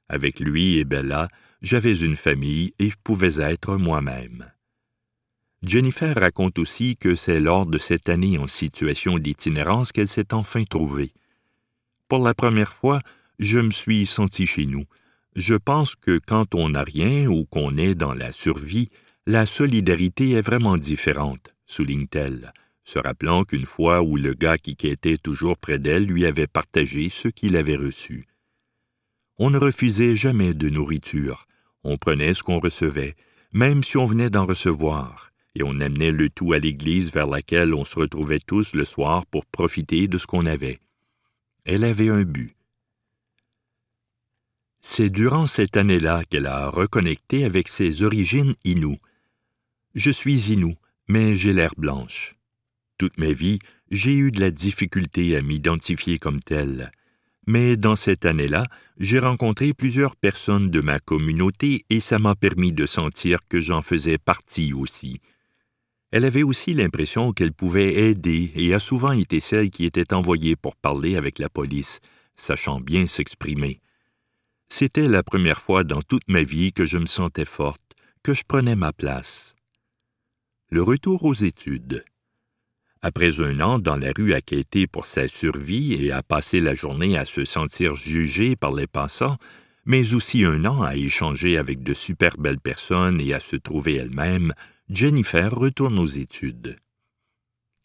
Avec 0.08 0.38
lui 0.38 0.78
et 0.78 0.84
Bella, 0.84 1.28
j'avais 1.60 1.98
une 1.98 2.14
famille 2.14 2.72
et 2.78 2.92
pouvais 3.02 3.40
être 3.42 3.76
moi-même. 3.76 4.50
Jennifer 5.62 6.14
raconte 6.14 6.60
aussi 6.60 6.96
que 6.96 7.16
c'est 7.16 7.40
lors 7.40 7.66
de 7.66 7.78
cette 7.78 8.08
année 8.08 8.38
en 8.38 8.46
situation 8.46 9.18
d'itinérance 9.18 9.90
qu'elle 9.90 10.06
s'est 10.06 10.32
enfin 10.32 10.62
trouvée. 10.62 11.12
Pour 12.06 12.20
la 12.20 12.32
première 12.32 12.72
fois, 12.72 13.00
je 13.40 13.58
me 13.58 13.72
suis 13.72 14.06
senti 14.06 14.46
chez 14.46 14.66
nous. 14.66 14.84
Je 15.34 15.56
pense 15.56 15.96
que 15.96 16.20
quand 16.24 16.54
on 16.54 16.68
n'a 16.68 16.84
rien 16.84 17.26
ou 17.26 17.44
qu'on 17.44 17.74
est 17.74 17.96
dans 17.96 18.14
la 18.14 18.30
survie, 18.30 18.88
la 19.26 19.46
solidarité 19.46 20.30
est 20.30 20.40
vraiment 20.40 20.78
différente 20.78 21.52
souligne-t-elle, 21.68 22.52
se 22.84 22.98
rappelant 22.98 23.44
qu'une 23.44 23.66
fois 23.66 24.02
où 24.02 24.16
le 24.16 24.34
gars 24.34 24.58
qui 24.58 24.74
quêtait 24.74 25.18
toujours 25.18 25.58
près 25.58 25.78
d'elle 25.78 26.06
lui 26.06 26.26
avait 26.26 26.46
partagé 26.48 27.10
ce 27.10 27.28
qu'il 27.28 27.56
avait 27.56 27.76
reçu. 27.76 28.26
On 29.36 29.50
ne 29.50 29.58
refusait 29.58 30.16
jamais 30.16 30.54
de 30.54 30.68
nourriture, 30.68 31.46
on 31.84 31.96
prenait 31.98 32.34
ce 32.34 32.42
qu'on 32.42 32.56
recevait, 32.56 33.14
même 33.52 33.82
si 33.84 33.96
on 33.96 34.04
venait 34.04 34.30
d'en 34.30 34.46
recevoir, 34.46 35.30
et 35.54 35.62
on 35.62 35.80
amenait 35.80 36.10
le 36.10 36.28
tout 36.28 36.52
à 36.52 36.58
l'église 36.58 37.12
vers 37.12 37.26
laquelle 37.26 37.74
on 37.74 37.84
se 37.84 37.98
retrouvait 37.98 38.40
tous 38.40 38.74
le 38.74 38.84
soir 38.84 39.26
pour 39.26 39.46
profiter 39.46 40.08
de 40.08 40.18
ce 40.18 40.26
qu'on 40.26 40.46
avait. 40.46 40.80
Elle 41.64 41.84
avait 41.84 42.08
un 42.08 42.22
but. 42.22 42.56
C'est 44.80 45.10
durant 45.10 45.46
cette 45.46 45.76
année-là 45.76 46.24
qu'elle 46.24 46.46
a 46.46 46.70
reconnecté 46.70 47.44
avec 47.44 47.68
ses 47.68 48.02
origines 48.02 48.54
inoues. 48.64 48.96
Je 49.94 50.10
suis 50.10 50.52
inou, 50.52 50.72
mais 51.08 51.34
j'ai 51.34 51.52
l'air 51.52 51.72
blanche. 51.76 52.36
Toute 52.98 53.18
ma 53.18 53.32
vie, 53.32 53.58
j'ai 53.90 54.14
eu 54.14 54.30
de 54.30 54.40
la 54.40 54.50
difficulté 54.50 55.36
à 55.36 55.42
m'identifier 55.42 56.18
comme 56.18 56.40
telle. 56.40 56.92
Mais 57.46 57.76
dans 57.76 57.96
cette 57.96 58.26
année-là, 58.26 58.66
j'ai 58.98 59.18
rencontré 59.18 59.72
plusieurs 59.72 60.16
personnes 60.16 60.70
de 60.70 60.80
ma 60.80 60.98
communauté 60.98 61.86
et 61.88 62.00
ça 62.00 62.18
m'a 62.18 62.34
permis 62.34 62.72
de 62.72 62.84
sentir 62.84 63.38
que 63.48 63.58
j'en 63.58 63.80
faisais 63.80 64.18
partie 64.18 64.74
aussi. 64.74 65.20
Elle 66.10 66.26
avait 66.26 66.42
aussi 66.42 66.74
l'impression 66.74 67.32
qu'elle 67.32 67.52
pouvait 67.52 68.10
aider 68.10 68.52
et 68.54 68.74
a 68.74 68.78
souvent 68.78 69.12
été 69.12 69.40
celle 69.40 69.70
qui 69.70 69.84
était 69.84 70.12
envoyée 70.12 70.56
pour 70.56 70.76
parler 70.76 71.16
avec 71.16 71.38
la 71.38 71.48
police, 71.48 72.00
sachant 72.36 72.80
bien 72.80 73.06
s'exprimer. 73.06 73.80
C'était 74.68 75.08
la 75.08 75.22
première 75.22 75.60
fois 75.60 75.84
dans 75.84 76.02
toute 76.02 76.28
ma 76.28 76.42
vie 76.42 76.72
que 76.72 76.84
je 76.84 76.98
me 76.98 77.06
sentais 77.06 77.46
forte, 77.46 77.80
que 78.22 78.34
je 78.34 78.42
prenais 78.46 78.76
ma 78.76 78.92
place 78.92 79.54
le 80.70 80.82
retour 80.82 81.24
aux 81.24 81.34
études. 81.34 82.04
Après 83.00 83.40
un 83.40 83.58
an 83.60 83.78
dans 83.78 83.96
la 83.96 84.12
rue 84.14 84.34
à 84.34 84.42
quêter 84.42 84.86
pour 84.86 85.06
sa 85.06 85.26
survie 85.26 85.94
et 85.94 86.12
à 86.12 86.22
passer 86.22 86.60
la 86.60 86.74
journée 86.74 87.16
à 87.16 87.24
se 87.24 87.46
sentir 87.46 87.96
jugé 87.96 88.54
par 88.54 88.74
les 88.74 88.86
passants, 88.86 89.38
mais 89.86 90.12
aussi 90.12 90.44
un 90.44 90.66
an 90.66 90.82
à 90.82 90.94
échanger 90.94 91.56
avec 91.56 91.82
de 91.82 91.94
super 91.94 92.36
belles 92.36 92.60
personnes 92.60 93.18
et 93.18 93.32
à 93.32 93.40
se 93.40 93.56
trouver 93.56 93.94
elle-même, 93.94 94.52
Jennifer 94.90 95.54
retourne 95.54 95.98
aux 95.98 96.06
études. 96.06 96.76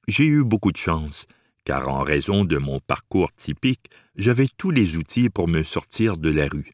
J'ai 0.10 0.26
eu 0.26 0.44
beaucoup 0.44 0.74
de 0.74 0.78
chance, 0.78 1.28
car 1.64 1.88
en 1.88 2.04
raison 2.04 2.44
de 2.44 2.58
mon 2.58 2.82
parcours 2.82 3.32
typique, 3.32 3.92
j'avais 4.18 4.50
tous 4.58 4.72
les 4.72 4.98
outils 4.98 5.30
pour 5.30 5.48
me 5.48 5.64
sortir 5.64 6.18
de 6.18 6.30
la 6.30 6.50
rue. 6.50 6.74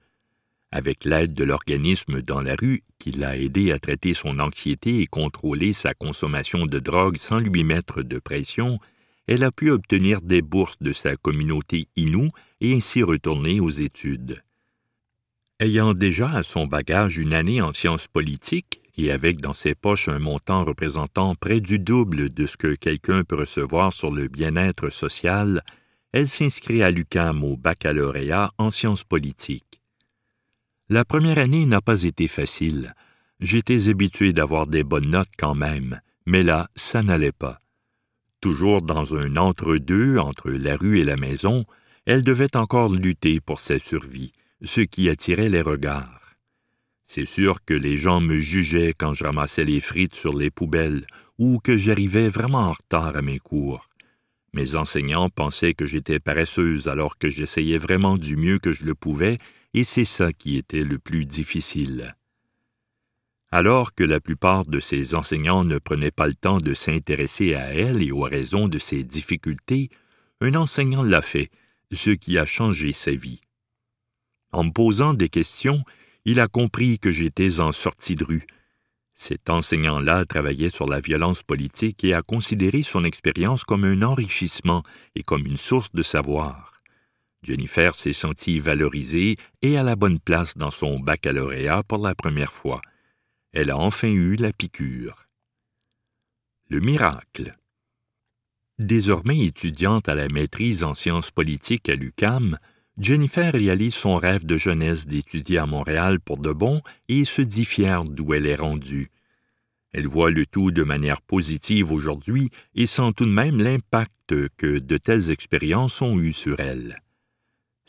Avec 0.72 1.04
l'aide 1.04 1.34
de 1.34 1.44
l'organisme 1.44 2.22
dans 2.22 2.42
la 2.42 2.56
rue, 2.56 2.84
qui 3.00 3.12
l'a 3.12 3.38
aidé 3.38 3.72
à 3.72 3.80
traiter 3.80 4.14
son 4.14 4.40
anxiété 4.40 5.00
et 5.00 5.08
contrôler 5.08 5.74
sa 5.74 5.96
consommation 5.96 6.68
de 6.68 6.80
drogue 6.80 7.18
sans 7.18 7.40
lui 7.40 7.64
mettre 7.64 8.04
de 8.04 8.20
pression, 8.20 8.80
elle 9.28 9.44
a 9.44 9.52
pu 9.52 9.72
obtenir 9.72 10.22
des 10.22 10.42
bourses 10.42 10.78
de 10.80 10.94
sa 10.94 11.16
communauté 11.16 11.88
Innu 11.96 12.30
et 12.62 12.76
ainsi 12.76 13.02
retourner 13.02 13.60
aux 13.60 13.70
études. 13.70 14.44
Ayant 15.60 15.94
déjà 15.94 16.32
à 16.32 16.44
son 16.44 16.68
bagage 16.68 17.18
une 17.18 17.34
année 17.34 17.62
en 17.62 17.74
sciences 17.74 18.08
politiques 18.08 18.82
et 18.98 19.12
avec 19.12 19.42
dans 19.42 19.54
ses 19.54 19.76
poches 19.76 20.08
un 20.10 20.20
montant 20.20 20.64
représentant 20.66 21.36
près 21.36 21.62
du 21.62 21.80
double 21.80 22.30
de 22.30 22.46
ce 22.46 22.58
que 22.58 22.76
quelqu'un 22.76 23.24
peut 23.24 23.38
recevoir 23.38 23.94
sur 23.94 24.12
le 24.12 24.28
bien-être 24.28 24.90
social, 24.90 25.64
elle 26.12 26.28
s'inscrit 26.28 26.82
à 26.84 26.92
l'UCAM 26.92 27.44
au 27.44 27.56
baccalauréat 27.56 28.52
en 28.58 28.72
sciences 28.72 29.04
politiques. 29.04 29.69
La 30.91 31.05
première 31.05 31.38
année 31.38 31.67
n'a 31.67 31.81
pas 31.81 32.01
été 32.01 32.27
facile. 32.27 32.96
J'étais 33.39 33.89
habitué 33.89 34.34
d'avoir 34.34 34.65
des 34.65 34.84
bonnes 34.84 35.12
notes 35.12 35.29
quand 35.38 35.53
même, 35.53 36.01
mais 36.25 36.41
là, 36.41 36.67
ça 36.75 37.03
n'allait 37.03 37.31
pas. 37.31 37.60
Toujours 38.41 38.81
dans 38.81 39.15
un 39.15 39.36
entre-deux 39.36 40.17
entre 40.17 40.50
la 40.50 40.75
rue 40.75 41.00
et 41.00 41.03
la 41.03 41.15
maison, 41.15 41.65
elle 42.08 42.24
devait 42.24 42.58
encore 42.58 42.91
lutter 42.91 43.39
pour 43.39 43.60
sa 43.60 43.77
survie 43.77 44.31
ce 44.63 44.81
qui 44.81 45.10
attirait 45.10 45.48
les 45.48 45.62
regards. 45.62 46.36
C'est 47.05 47.27
sûr 47.27 47.63
que 47.63 47.75
les 47.75 47.98
gens 47.98 48.19
me 48.19 48.39
jugeaient 48.39 48.93
quand 48.98 49.13
je 49.13 49.25
ramassais 49.25 49.65
les 49.65 49.81
frites 49.81 50.15
sur 50.15 50.36
les 50.36 50.50
poubelles 50.50 51.05
ou 51.38 51.60
que 51.60 51.77
j'arrivais 51.77 52.29
vraiment 52.29 52.69
en 52.69 52.74
retard 52.74 53.15
à 53.15 53.22
mes 53.22 53.39
cours. 53.39 53.89
Mes 54.53 54.75
enseignants 54.75 55.29
pensaient 55.29 55.75
que 55.75 55.86
j'étais 55.86 56.19
paresseuse 56.19 56.88
alors 56.88 57.19
que 57.19 57.29
j'essayais 57.29 57.77
vraiment 57.77 58.17
du 58.17 58.36
mieux 58.36 58.58
que 58.58 58.72
je 58.72 58.86
le 58.86 58.96
pouvais, 58.96 59.38
et 59.74 59.84
c'est 59.84 60.06
ça 60.06 60.34
qui 60.34 60.58
était 60.58 60.84
le 60.84 61.00
plus 61.00 61.26
difficile. 61.26 62.16
Alors 63.52 63.96
que 63.96 64.04
la 64.04 64.20
plupart 64.20 64.66
de 64.66 64.80
ces 64.80 65.16
enseignants 65.16 65.64
ne 65.64 65.80
prenaient 65.80 66.12
pas 66.12 66.28
le 66.28 66.36
temps 66.36 66.60
de 66.60 66.74
s'intéresser 66.74 67.56
à 67.56 67.74
elle 67.74 68.04
et 68.04 68.12
aux 68.12 68.22
raisons 68.22 68.68
de 68.68 68.78
ses 68.78 69.04
difficultés, 69.04 69.90
un 70.42 70.54
enseignant 70.56 71.04
l'a 71.04 71.22
fait, 71.22 71.50
ce 71.92 72.12
qui 72.12 72.38
a 72.38 72.46
changé 72.46 72.94
sa 72.94 73.12
vie. 73.12 73.42
En 74.52 74.64
me 74.64 74.72
posant 74.72 75.14
des 75.14 75.30
questions, 75.30 75.84
il 76.26 76.40
a 76.40 76.48
compris 76.48 77.00
que 77.00 77.12
j'étais 77.12 77.60
en 77.60 77.72
sortie 77.72 78.16
de 78.16 78.24
rue. 78.24 78.48
Cet 79.16 79.50
enseignant-là 79.50 80.26
travaillait 80.26 80.70
sur 80.70 80.88
la 80.88 81.00
violence 81.00 81.44
politique 81.44 82.04
et 82.04 82.14
a 82.14 82.22
considéré 82.22 82.84
son 82.84 83.04
expérience 83.04 83.64
comme 83.64 83.84
un 83.84 84.02
enrichissement 84.02 84.84
et 85.16 85.24
comme 85.24 85.46
une 85.46 85.58
source 85.58 85.92
de 85.92 86.04
savoir. 86.04 86.78
Jennifer 87.41 87.96
s'est 87.96 88.13
sentie 88.13 88.60
valorisée 88.60 89.38
et 89.62 89.77
à 89.77 89.84
la 89.84 89.96
bonne 89.96 90.19
place 90.19 90.58
dans 90.58 90.72
son 90.72 91.00
baccalauréat 91.00 91.84
pour 91.84 92.00
la 92.00 92.15
première 92.15 92.53
fois. 92.53 92.81
Elle 93.53 93.72
a 93.72 93.77
enfin 93.77 94.10
eu 94.10 94.36
la 94.36 94.53
piqûre. 94.53 95.25
Le 96.68 96.79
miracle. 96.79 97.55
Désormais 98.77 99.40
étudiante 99.46 100.07
à 100.07 100.16
la 100.16 100.27
maîtrise 100.27 100.83
en 100.83 100.94
sciences 100.94 101.31
politiques 101.31 101.90
à 101.90 101.96
l'UCAM, 101.96 102.57
Jennifer 102.98 103.53
réalise 103.53 103.96
son 103.96 104.18
rêve 104.18 104.46
de 104.46 104.57
jeunesse 104.57 105.07
d'étudier 105.07 105.57
à 105.57 105.66
Montréal 105.66 106.20
pour 106.20 106.37
de 106.37 106.51
bon 106.51 106.81
et 107.07 107.25
se 107.25 107.42
dit 107.42 107.66
fière 107.66 108.03
d'où 108.03 108.33
elle 108.33 108.46
est 108.46 108.55
rendue. 108.55 109.09
Elle 109.92 110.07
voit 110.07 110.29
le 110.29 110.46
tout 110.46 110.72
de 110.72 110.83
manière 110.83 111.22
positive 111.22 111.92
aujourd'hui 111.92 112.51
et 112.75 112.85
sent 112.85 113.14
tout 113.16 113.25
de 113.25 113.31
même 113.31 113.61
l'impact 113.61 114.50
que 114.57 114.79
de 114.79 114.98
telles 114.98 115.31
expériences 115.31 116.01
ont 116.01 116.20
eu 116.20 116.33
sur 116.33 116.59
elle. 116.59 117.01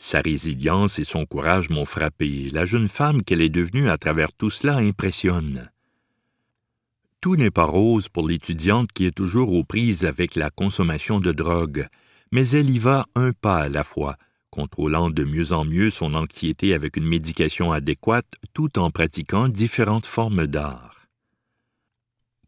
Sa 0.03 0.19
résilience 0.19 0.97
et 0.97 1.03
son 1.03 1.25
courage 1.25 1.69
m'ont 1.69 1.85
frappé. 1.85 2.49
La 2.49 2.65
jeune 2.65 2.87
femme 2.87 3.21
qu'elle 3.21 3.43
est 3.43 3.49
devenue 3.49 3.87
à 3.87 3.97
travers 3.97 4.33
tout 4.33 4.49
cela 4.49 4.77
impressionne. 4.77 5.69
Tout 7.21 7.35
n'est 7.35 7.51
pas 7.51 7.65
rose 7.65 8.09
pour 8.09 8.27
l'étudiante 8.27 8.91
qui 8.93 9.05
est 9.05 9.15
toujours 9.15 9.53
aux 9.53 9.63
prises 9.63 10.03
avec 10.03 10.33
la 10.33 10.49
consommation 10.49 11.19
de 11.19 11.31
drogue, 11.31 11.87
mais 12.31 12.49
elle 12.49 12.71
y 12.71 12.79
va 12.79 13.05
un 13.13 13.31
pas 13.31 13.59
à 13.59 13.69
la 13.69 13.83
fois, 13.83 14.17
contrôlant 14.49 15.11
de 15.11 15.23
mieux 15.23 15.53
en 15.53 15.65
mieux 15.65 15.91
son 15.91 16.15
anxiété 16.15 16.73
avec 16.73 16.97
une 16.97 17.05
médication 17.05 17.71
adéquate 17.71 18.33
tout 18.55 18.79
en 18.79 18.89
pratiquant 18.89 19.49
différentes 19.49 20.07
formes 20.07 20.47
d'art. 20.47 21.05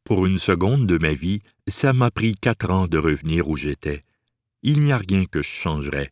Pour 0.03 0.25
une 0.25 0.39
seconde 0.39 0.87
de 0.87 0.97
ma 0.97 1.13
vie, 1.13 1.43
ça 1.67 1.93
m'a 1.93 2.09
pris 2.09 2.33
quatre 2.33 2.71
ans 2.71 2.87
de 2.87 2.97
revenir 2.97 3.47
où 3.47 3.55
j'étais. 3.55 4.01
Il 4.63 4.81
n'y 4.81 4.91
a 4.91 4.97
rien 4.97 5.25
que 5.25 5.43
je 5.43 5.49
changerais. 5.49 6.11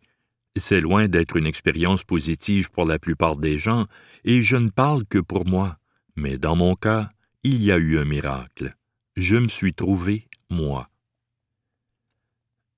C'est 0.57 0.81
loin 0.81 1.07
d'être 1.07 1.37
une 1.37 1.45
expérience 1.45 2.03
positive 2.03 2.71
pour 2.71 2.85
la 2.85 2.99
plupart 2.99 3.37
des 3.37 3.57
gens, 3.57 3.87
et 4.25 4.41
je 4.41 4.57
ne 4.57 4.69
parle 4.69 5.05
que 5.05 5.19
pour 5.19 5.45
moi. 5.45 5.77
Mais 6.15 6.37
dans 6.37 6.55
mon 6.55 6.75
cas, 6.75 7.09
il 7.43 7.63
y 7.63 7.71
a 7.71 7.77
eu 7.77 7.97
un 7.97 8.05
miracle. 8.05 8.75
Je 9.15 9.37
me 9.37 9.47
suis 9.47 9.73
trouvé, 9.73 10.27
moi. 10.49 10.89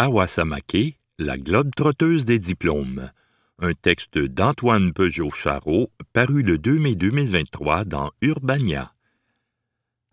Awasamake, 0.00 0.96
la 1.18 1.36
globe 1.36 1.74
trotteuse 1.74 2.24
des 2.24 2.38
diplômes. 2.38 3.10
Un 3.58 3.72
texte 3.72 4.16
d'Antoine 4.16 4.92
Peugeot-Charot, 4.92 5.90
paru 6.12 6.44
le 6.44 6.56
2 6.56 6.78
mai 6.78 6.94
2023 6.94 7.84
dans 7.84 8.12
Urbania. 8.22 8.94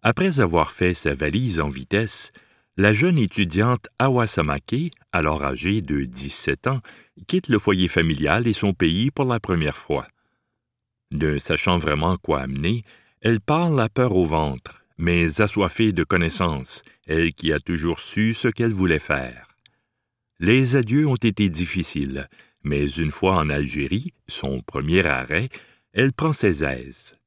Après 0.01 0.39
avoir 0.39 0.71
fait 0.71 0.95
sa 0.95 1.13
valise 1.13 1.61
en 1.61 1.67
vitesse, 1.67 2.31
la 2.77 2.93
jeune 2.93 3.19
étudiante 3.19 3.85
Awasamake, 3.99 4.89
alors 5.11 5.45
âgée 5.45 5.83
de 5.83 6.01
17 6.01 6.65
ans, 6.65 6.81
quitte 7.27 7.47
le 7.47 7.59
foyer 7.59 7.87
familial 7.87 8.47
et 8.47 8.53
son 8.53 8.73
pays 8.73 9.11
pour 9.11 9.25
la 9.25 9.39
première 9.39 9.77
fois. 9.77 10.07
Ne 11.11 11.37
sachant 11.37 11.77
vraiment 11.77 12.17
quoi 12.17 12.41
amener, 12.41 12.83
elle 13.21 13.39
parle 13.39 13.75
la 13.75 13.89
peur 13.89 14.15
au 14.15 14.25
ventre. 14.25 14.81
mais 14.97 15.41
assoiffée 15.41 15.91
de 15.91 16.03
connaissances, 16.03 16.81
elle 17.05 17.33
qui 17.35 17.53
a 17.53 17.59
toujours 17.59 17.99
su 17.99 18.33
ce 18.33 18.47
qu'elle 18.47 18.73
voulait 18.73 18.97
faire. 18.97 19.45
Les 20.39 20.75
adieux 20.75 21.07
ont 21.07 21.15
été 21.15 21.49
difficiles, 21.49 22.27
mais 22.63 22.89
une 22.89 23.11
fois 23.11 23.37
en 23.37 23.49
Algérie, 23.49 24.13
son 24.27 24.61
premier 24.61 25.05
arrêt, 25.05 25.49
elle 25.93 26.11
prend 26.11 26.33
ses 26.33 26.63
aises. 26.63 27.17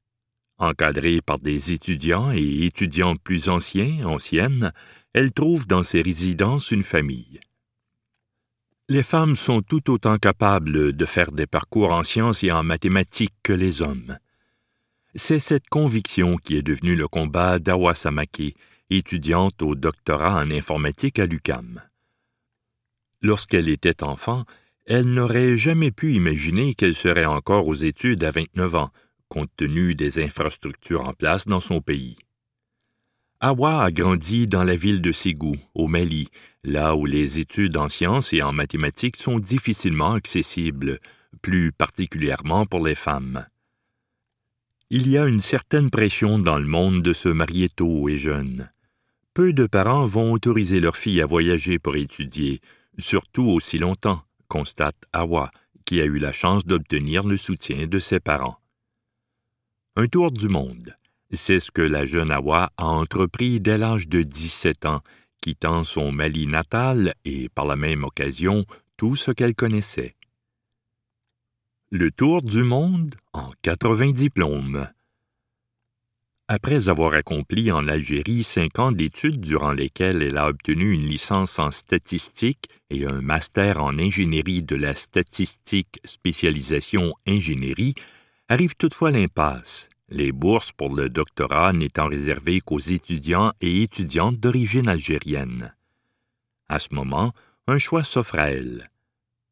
Encadrée 0.59 1.21
par 1.21 1.39
des 1.39 1.71
étudiants 1.71 2.31
et 2.31 2.65
étudiantes 2.65 3.19
plus 3.23 3.49
anciens, 3.49 4.05
anciennes, 4.05 4.71
elle 5.13 5.31
trouve 5.31 5.65
dans 5.65 5.81
ses 5.81 6.01
résidences 6.03 6.69
une 6.71 6.83
famille. 6.83 7.39
Les 8.89 9.03
femmes 9.03 9.35
sont 9.35 9.61
tout 9.61 9.89
autant 9.89 10.17
capables 10.17 10.93
de 10.93 11.05
faire 11.05 11.31
des 11.31 11.47
parcours 11.47 11.91
en 11.91 12.03
sciences 12.03 12.43
et 12.43 12.51
en 12.51 12.63
mathématiques 12.63 13.35
que 13.41 13.53
les 13.53 13.81
hommes. 13.81 14.17
C'est 15.15 15.39
cette 15.39 15.67
conviction 15.69 16.37
qui 16.37 16.57
est 16.57 16.63
devenue 16.63 16.95
le 16.95 17.07
combat 17.07 17.57
d'Awa 17.57 17.95
Samake, 17.95 18.55
étudiante 18.89 19.61
au 19.61 19.75
doctorat 19.75 20.43
en 20.43 20.51
informatique 20.51 21.19
à 21.19 21.25
l'UCAM. 21.25 21.81
Lorsqu'elle 23.21 23.67
était 23.67 24.03
enfant, 24.03 24.45
elle 24.85 25.05
n'aurait 25.05 25.57
jamais 25.57 25.91
pu 25.91 26.13
imaginer 26.13 26.73
qu'elle 26.73 26.95
serait 26.95 27.25
encore 27.25 27.67
aux 27.67 27.75
études 27.75 28.23
à 28.23 28.31
29 28.31 28.75
ans, 28.75 28.91
compte 29.27 29.51
tenu 29.55 29.93
des 29.93 30.23
infrastructures 30.23 31.07
en 31.07 31.13
place 31.13 31.45
dans 31.45 31.59
son 31.59 31.81
pays. 31.81 32.17
Awa 33.41 33.83
a 33.83 33.91
grandi 33.91 34.47
dans 34.47 34.63
la 34.63 34.75
ville 34.75 35.01
de 35.01 35.11
Ségou, 35.11 35.55
au 35.73 35.87
Mali, 35.87 36.27
là 36.63 36.95
où 36.95 37.05
les 37.05 37.39
études 37.39 37.77
en 37.77 37.87
sciences 37.87 38.33
et 38.33 38.41
en 38.41 38.51
mathématiques 38.51 39.15
sont 39.15 39.39
difficilement 39.39 40.13
accessibles, 40.13 40.99
plus 41.41 41.71
particulièrement 41.71 42.65
pour 42.65 42.85
les 42.85 42.95
femmes. 42.95 43.45
Il 44.89 45.07
y 45.07 45.17
a 45.17 45.27
une 45.27 45.39
certaine 45.39 45.89
pression 45.89 46.39
dans 46.39 46.57
le 46.57 46.65
monde 46.65 47.01
de 47.01 47.13
se 47.13 47.29
marier 47.29 47.69
tôt 47.69 48.09
et 48.09 48.17
jeune. 48.17 48.71
Peu 49.33 49.53
de 49.53 49.67
parents 49.67 50.05
vont 50.05 50.33
autoriser 50.33 50.79
leurs 50.79 50.97
filles 50.97 51.21
à 51.21 51.27
voyager 51.27 51.79
pour 51.79 51.95
étudier, 51.95 52.59
surtout 52.99 53.47
aussi 53.47 53.77
longtemps, 53.77 54.21
constate 54.47 54.97
Awa, 55.13 55.51
qui 55.85 56.01
a 56.01 56.05
eu 56.05 56.19
la 56.19 56.31
chance 56.31 56.65
d'obtenir 56.65 57.25
le 57.25 57.37
soutien 57.37 57.87
de 57.87 57.99
ses 57.99 58.19
parents. 58.19 58.57
Un 59.95 60.07
tour 60.07 60.31
du 60.31 60.47
monde. 60.47 60.95
C'est 61.31 61.59
ce 61.59 61.71
que 61.71 61.81
la 61.81 62.05
jeune 62.05 62.31
Awa 62.31 62.71
a 62.77 62.85
entrepris 62.85 63.59
dès 63.59 63.77
l'âge 63.77 64.07
de 64.07 64.23
17 64.23 64.85
ans, 64.85 65.01
quittant 65.41 65.83
son 65.83 66.11
Mali 66.11 66.47
natal 66.47 67.13
et, 67.25 67.49
par 67.49 67.65
la 67.65 67.75
même 67.75 68.03
occasion, 68.03 68.65
tout 68.97 69.15
ce 69.15 69.31
qu'elle 69.31 69.55
connaissait. 69.55 70.15
Le 71.91 72.11
tour 72.11 72.41
du 72.41 72.63
monde 72.63 73.15
en 73.33 73.49
80 73.61 74.11
diplômes. 74.11 74.87
Après 76.51 76.89
avoir 76.89 77.13
accompli 77.13 77.71
en 77.71 77.87
Algérie 77.87 78.41
cinq 78.41 78.79
ans 78.79 78.91
d'études 78.91 79.39
durant 79.39 79.71
lesquelles 79.71 80.23
elle 80.23 80.39
a 80.39 80.47
obtenu 80.47 80.93
une 80.93 81.07
licence 81.07 81.59
en 81.59 81.69
statistique 81.69 82.69
et 82.89 83.05
un 83.05 83.21
master 83.21 83.79
en 83.83 83.99
ingénierie 83.99 84.63
de 84.63 84.75
la 84.75 84.95
statistique 84.95 85.99
spécialisation 86.03 87.13
ingénierie, 87.27 87.93
arrive 88.47 88.73
toutefois 88.73 89.11
l'impasse 89.11 89.89
les 90.09 90.31
bourses 90.31 90.71
pour 90.71 90.95
le 90.95 91.07
doctorat 91.07 91.71
n'étant 91.71 92.07
réservées 92.07 92.61
qu'aux 92.61 92.79
étudiants 92.79 93.53
et 93.61 93.83
étudiantes 93.83 94.39
d'origine 94.39 94.89
algérienne. 94.89 95.75
À 96.67 96.79
ce 96.79 96.95
moment, 96.95 97.31
un 97.67 97.77
choix 97.77 98.03
s'offre 98.03 98.39
à 98.39 98.49
elle. 98.49 98.89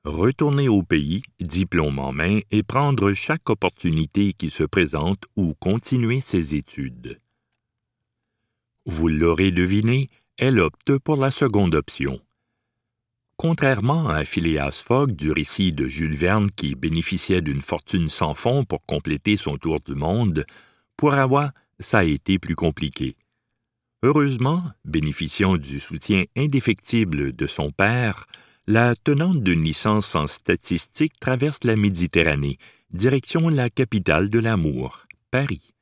Retourner 0.07 0.69
au 0.69 0.83
pays, 0.83 1.21
diplôme 1.41 1.99
en 1.99 2.13
main, 2.13 2.39
et 2.49 2.63
prendre 2.63 3.11
chaque 3.11 3.49
opportunité 3.49 4.31
qui 4.31 4.49
se 4.49 4.63
présente 4.63 5.25
ou 5.35 5.53
continuer 5.53 6.21
ses 6.21 6.55
études. 6.55 7.19
Vous 8.85 9.09
l'aurez 9.09 9.51
deviné, 9.51 10.07
elle 10.37 10.61
opte 10.61 10.97
pour 10.99 11.17
la 11.17 11.29
seconde 11.29 11.75
option. 11.75 12.21
Contrairement 13.35 14.07
à 14.07 14.23
Phileas 14.23 14.81
Fogg 14.81 15.11
du 15.11 15.33
récit 15.33 15.73
de 15.73 15.89
Jules 15.89 16.15
Verne 16.15 16.51
qui 16.51 16.75
bénéficiait 16.75 17.41
d'une 17.41 17.59
fortune 17.59 18.07
sans 18.07 18.33
fond 18.33 18.63
pour 18.63 18.85
compléter 18.85 19.35
son 19.35 19.57
tour 19.57 19.81
du 19.81 19.93
monde, 19.93 20.45
pour 20.95 21.15
Awa, 21.15 21.51
ça 21.81 21.97
a 21.97 22.03
été 22.05 22.39
plus 22.39 22.55
compliqué. 22.55 23.17
Heureusement, 24.03 24.63
bénéficiant 24.85 25.57
du 25.57 25.81
soutien 25.81 26.23
indéfectible 26.37 27.35
de 27.35 27.45
son 27.45 27.71
père, 27.71 28.25
la 28.69 28.95
tenante 28.95 29.41
d'une 29.43 29.63
licence 29.63 30.13
en 30.15 30.27
statistique 30.27 31.17
traverse 31.21 31.63
la 31.63 31.77
Méditerranée, 31.77 32.57
direction 32.91 33.47
la 33.47 33.69
capitale 33.69 34.29
de 34.29 34.39
l'amour, 34.39 35.07
Paris. 35.31 35.73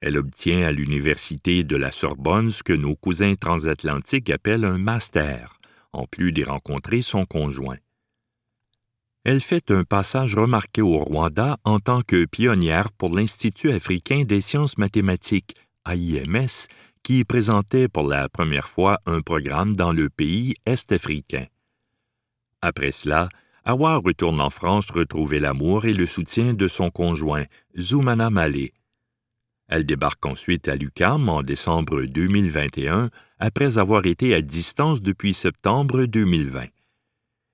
Elle 0.00 0.16
obtient 0.16 0.66
à 0.66 0.72
l'université 0.72 1.62
de 1.62 1.76
la 1.76 1.92
Sorbonne 1.92 2.48
ce 2.48 2.62
que 2.62 2.72
nos 2.72 2.96
cousins 2.96 3.34
transatlantiques 3.34 4.30
appellent 4.30 4.64
un 4.64 4.78
master 4.78 5.58
en 5.92 6.06
plus 6.06 6.32
d'y 6.32 6.44
rencontrer 6.44 7.02
son 7.02 7.24
conjoint. 7.24 7.78
Elle 9.24 9.40
fait 9.40 9.70
un 9.70 9.84
passage 9.84 10.36
remarqué 10.36 10.80
au 10.80 10.98
Rwanda 10.98 11.58
en 11.64 11.80
tant 11.80 12.00
que 12.00 12.24
pionnière 12.24 12.92
pour 12.92 13.14
l'Institut 13.14 13.72
africain 13.72 14.22
des 14.24 14.40
sciences 14.40 14.78
mathématiques, 14.78 15.54
AIMS, 15.86 16.68
qui 17.02 17.24
présentait 17.24 17.88
pour 17.88 18.08
la 18.08 18.30
première 18.30 18.68
fois 18.68 19.00
un 19.04 19.20
programme 19.20 19.76
dans 19.76 19.92
le 19.92 20.08
pays 20.08 20.54
est-africain. 20.64 21.46
Après 22.62 22.92
cela, 22.92 23.28
Awa 23.64 23.96
retourne 23.96 24.40
en 24.40 24.50
France 24.50 24.90
retrouver 24.90 25.40
l'amour 25.40 25.84
et 25.84 25.92
le 25.92 26.06
soutien 26.06 26.54
de 26.54 26.68
son 26.68 26.90
conjoint, 26.90 27.44
Zoumana 27.78 28.30
Malé, 28.30 28.72
elle 29.68 29.84
débarque 29.84 30.24
ensuite 30.24 30.68
à 30.68 30.76
l'UCAM 30.76 31.28
en 31.28 31.42
décembre 31.42 32.02
2021 32.02 33.10
après 33.38 33.78
avoir 33.78 34.06
été 34.06 34.34
à 34.34 34.40
distance 34.40 35.02
depuis 35.02 35.34
septembre 35.34 36.04
2020. 36.04 36.66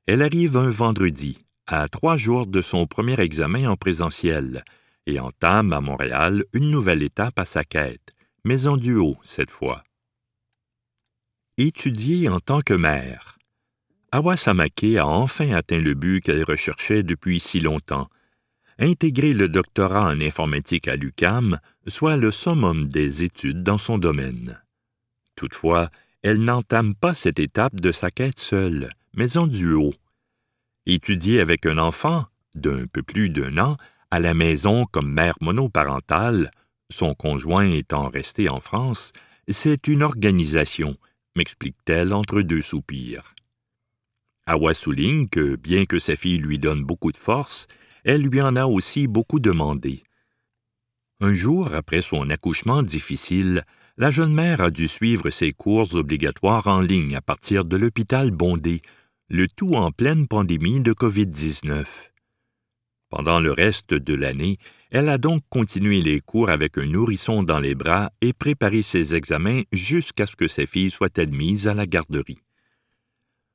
Elle 0.06 0.22
arrive 0.22 0.56
un 0.56 0.68
vendredi, 0.68 1.46
à 1.66 1.88
trois 1.88 2.16
jours 2.16 2.46
de 2.46 2.60
son 2.60 2.86
premier 2.86 3.18
examen 3.20 3.68
en 3.68 3.76
présentiel, 3.76 4.62
et 5.06 5.20
entame 5.20 5.72
à 5.72 5.80
Montréal 5.80 6.44
une 6.52 6.70
nouvelle 6.70 7.02
étape 7.02 7.38
à 7.38 7.46
sa 7.46 7.64
quête, 7.64 8.14
mais 8.44 8.66
en 8.66 8.76
duo 8.76 9.16
cette 9.22 9.50
fois. 9.50 9.82
Étudier 11.56 12.28
en 12.28 12.40
tant 12.40 12.60
que 12.60 12.74
mère. 12.74 13.38
Awa 14.12 14.36
Samake 14.36 14.96
a 14.98 15.06
enfin 15.06 15.50
atteint 15.52 15.80
le 15.80 15.94
but 15.94 16.20
qu'elle 16.20 16.44
recherchait 16.44 17.02
depuis 17.02 17.40
si 17.40 17.60
longtemps– 17.60 18.08
intégrer 18.78 19.34
le 19.34 19.48
doctorat 19.48 20.08
en 20.08 20.20
informatique 20.20 20.88
à 20.88 20.96
l'UCAM 20.96 21.58
soit 21.86 22.16
le 22.16 22.30
summum 22.30 22.86
des 22.86 23.22
études 23.22 23.62
dans 23.62 23.78
son 23.78 23.98
domaine. 23.98 24.60
Toutefois, 25.36 25.90
elle 26.22 26.42
n'entame 26.42 26.94
pas 26.94 27.14
cette 27.14 27.38
étape 27.38 27.80
de 27.80 27.92
sa 27.92 28.10
quête 28.10 28.38
seule, 28.38 28.90
mais 29.14 29.36
en 29.36 29.46
duo. 29.46 29.94
Étudier 30.86 31.40
avec 31.40 31.66
un 31.66 31.78
enfant, 31.78 32.26
d'un 32.54 32.86
peu 32.86 33.02
plus 33.02 33.30
d'un 33.30 33.58
an, 33.58 33.76
à 34.10 34.20
la 34.20 34.34
maison 34.34 34.84
comme 34.84 35.12
mère 35.12 35.36
monoparentale, 35.40 36.50
son 36.90 37.14
conjoint 37.14 37.68
étant 37.68 38.08
resté 38.08 38.48
en 38.48 38.60
France, 38.60 39.12
c'est 39.48 39.88
une 39.88 40.02
organisation, 40.02 40.96
m'explique-t-elle 41.36 42.12
entre 42.12 42.42
deux 42.42 42.62
soupirs. 42.62 43.31
Awa 44.46 44.74
souligne 44.74 45.28
que, 45.28 45.56
bien 45.56 45.84
que 45.84 45.98
sa 45.98 46.16
fille 46.16 46.38
lui 46.38 46.58
donne 46.58 46.82
beaucoup 46.82 47.12
de 47.12 47.16
force, 47.16 47.66
elle 48.04 48.22
lui 48.22 48.40
en 48.40 48.56
a 48.56 48.64
aussi 48.66 49.06
beaucoup 49.06 49.38
demandé. 49.38 50.02
Un 51.20 51.34
jour, 51.34 51.72
après 51.74 52.02
son 52.02 52.28
accouchement 52.30 52.82
difficile, 52.82 53.62
la 53.96 54.10
jeune 54.10 54.34
mère 54.34 54.60
a 54.60 54.70
dû 54.70 54.88
suivre 54.88 55.30
ses 55.30 55.52
cours 55.52 55.94
obligatoires 55.94 56.66
en 56.66 56.80
ligne 56.80 57.14
à 57.14 57.20
partir 57.20 57.64
de 57.64 57.76
l'hôpital 57.76 58.32
Bondé, 58.32 58.82
le 59.28 59.46
tout 59.46 59.74
en 59.74 59.92
pleine 59.92 60.26
pandémie 60.26 60.80
de 60.80 60.92
COVID-19. 60.92 61.86
Pendant 63.08 63.38
le 63.38 63.52
reste 63.52 63.94
de 63.94 64.14
l'année, 64.14 64.56
elle 64.90 65.08
a 65.08 65.18
donc 65.18 65.42
continué 65.48 66.00
les 66.00 66.20
cours 66.20 66.50
avec 66.50 66.78
un 66.78 66.86
nourrisson 66.86 67.42
dans 67.42 67.60
les 67.60 67.74
bras 67.74 68.10
et 68.20 68.32
préparé 68.32 68.82
ses 68.82 69.14
examens 69.14 69.62
jusqu'à 69.70 70.26
ce 70.26 70.34
que 70.34 70.48
sa 70.48 70.66
fille 70.66 70.90
soit 70.90 71.18
admise 71.18 71.68
à 71.68 71.74
la 71.74 71.86
garderie. 71.86 72.42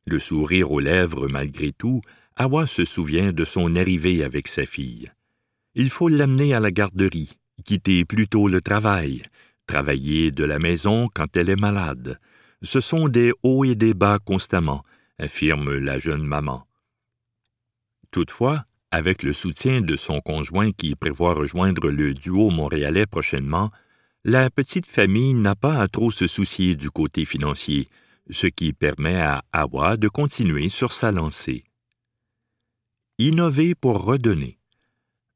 Le 0.09 0.19
sourire 0.19 0.71
aux 0.71 0.79
lèvres 0.79 1.27
malgré 1.27 1.73
tout, 1.73 1.99
Awa 2.37 2.65
se 2.65 2.85
souvient 2.85 3.33
de 3.33 3.43
son 3.43 3.75
arrivée 3.75 4.23
avec 4.23 4.47
sa 4.47 4.65
fille. 4.65 5.11
Il 5.75 5.89
faut 5.89 6.07
l'amener 6.07 6.53
à 6.53 6.61
la 6.61 6.71
garderie, 6.71 7.37
quitter 7.65 8.05
plutôt 8.05 8.47
le 8.47 8.61
travail, 8.61 9.23
travailler 9.65 10.31
de 10.31 10.45
la 10.45 10.59
maison 10.59 11.09
quand 11.13 11.35
elle 11.35 11.49
est 11.49 11.59
malade. 11.59 12.19
Ce 12.61 12.79
sont 12.79 13.09
des 13.09 13.33
hauts 13.43 13.65
et 13.65 13.75
des 13.75 13.93
bas 13.93 14.17
constamment, 14.23 14.83
affirme 15.19 15.77
la 15.77 15.97
jeune 15.97 16.23
maman. 16.23 16.65
Toutefois, 18.09 18.63
avec 18.91 19.23
le 19.23 19.33
soutien 19.33 19.81
de 19.81 19.97
son 19.97 20.21
conjoint 20.21 20.71
qui 20.71 20.95
prévoit 20.95 21.33
rejoindre 21.33 21.89
le 21.89 22.13
duo 22.13 22.49
montréalais 22.49 23.07
prochainement, 23.07 23.71
la 24.23 24.49
petite 24.49 24.87
famille 24.87 25.33
n'a 25.33 25.55
pas 25.55 25.81
à 25.81 25.89
trop 25.89 26.11
se 26.11 26.27
soucier 26.27 26.75
du 26.75 26.91
côté 26.91 27.25
financier, 27.25 27.89
ce 28.29 28.47
qui 28.47 28.73
permet 28.73 29.19
à 29.19 29.43
Awa 29.51 29.97
de 29.97 30.07
continuer 30.07 30.69
sur 30.69 30.91
sa 30.91 31.11
lancée. 31.11 31.63
Innover 33.17 33.75
pour 33.75 34.03
redonner. 34.03 34.59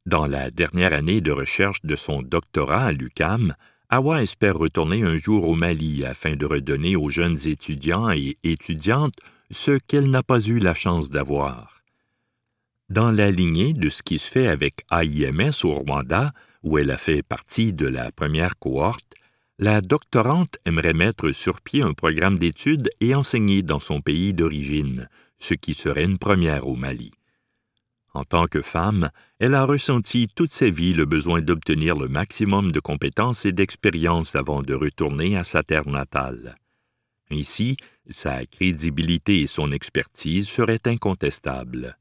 Dans 0.06 0.26
la 0.26 0.52
dernière 0.52 0.94
année 0.94 1.22
de 1.22 1.32
recherche 1.32 1.82
de 1.84 1.96
son 1.96 2.22
doctorat 2.22 2.86
à 2.86 2.92
l'UCAM, 2.92 3.54
Awa 3.90 4.22
espère 4.22 4.58
retourner 4.58 5.04
un 5.04 5.18
jour 5.18 5.48
au 5.48 5.56
Mali 5.56 6.06
afin 6.06 6.36
de 6.36 6.46
redonner 6.46 6.96
aux 6.96 7.10
jeunes 7.10 7.38
étudiants 7.46 8.10
et 8.12 8.38
étudiantes 8.44 9.20
ce 9.52 9.78
qu'elle 9.78 10.10
n'a 10.10 10.24
pas 10.24 10.40
eu 10.40 10.60
la 10.60 10.74
chance 10.74 11.10
d'avoir. 11.10 11.84
Dans 12.90 13.12
la 13.12 13.32
lignée 13.32 13.74
de 13.74 13.90
ce 13.90 14.02
qui 14.02 14.18
se 14.18 14.30
fait 14.30 14.48
avec 14.48 14.86
AIMS 14.92 15.52
au 15.64 15.72
Rwanda, 15.72 16.34
où 16.64 16.78
elle 16.78 16.92
a 16.92 16.98
fait 16.98 17.24
partie 17.24 17.74
de 17.74 17.88
la 17.88 18.12
première 18.12 18.58
cohorte, 18.58 19.14
la 19.62 19.80
doctorante 19.80 20.58
aimerait 20.66 20.96
mettre 20.96 21.32
sur 21.34 21.62
pied 21.62 21.84
un 21.84 21.94
programme 21.94 22.40
d'études 22.40 22.90
et 23.00 23.14
enseigner 23.14 23.62
dans 23.62 23.80
son 23.80 24.02
pays 24.02 24.34
d'origine, 24.34 25.08
ce 25.38 25.54
qui 25.54 25.76
serait 25.76 26.04
une 26.04 26.18
première 26.18 26.66
au 26.66 26.76
Mali. 26.76 27.12
En 28.16 28.24
tant 28.24 28.48
que 28.48 28.64
femme, 28.64 29.12
elle 29.38 29.54
a 29.54 29.66
ressenti 29.66 30.28
toute 30.28 30.52
sa 30.52 30.68
vie 30.68 30.96
le 30.96 31.06
besoin 31.06 31.42
d'obtenir 31.42 31.96
le 31.96 32.10
maximum 32.10 32.72
de 32.72 32.80
compétences 32.80 33.46
et 33.46 33.52
d'expérience 33.52 34.36
avant 34.36 34.64
de 34.64 34.74
retourner 34.74 35.38
à 35.38 35.44
sa 35.44 35.62
terre 35.62 35.88
natale. 35.88 36.56
Ainsi, 37.30 37.78
sa 38.10 38.44
crédibilité 38.48 39.42
et 39.42 39.48
son 39.48 39.72
expertise 39.72 40.50
seraient 40.50 40.88
incontestables. 40.88 41.98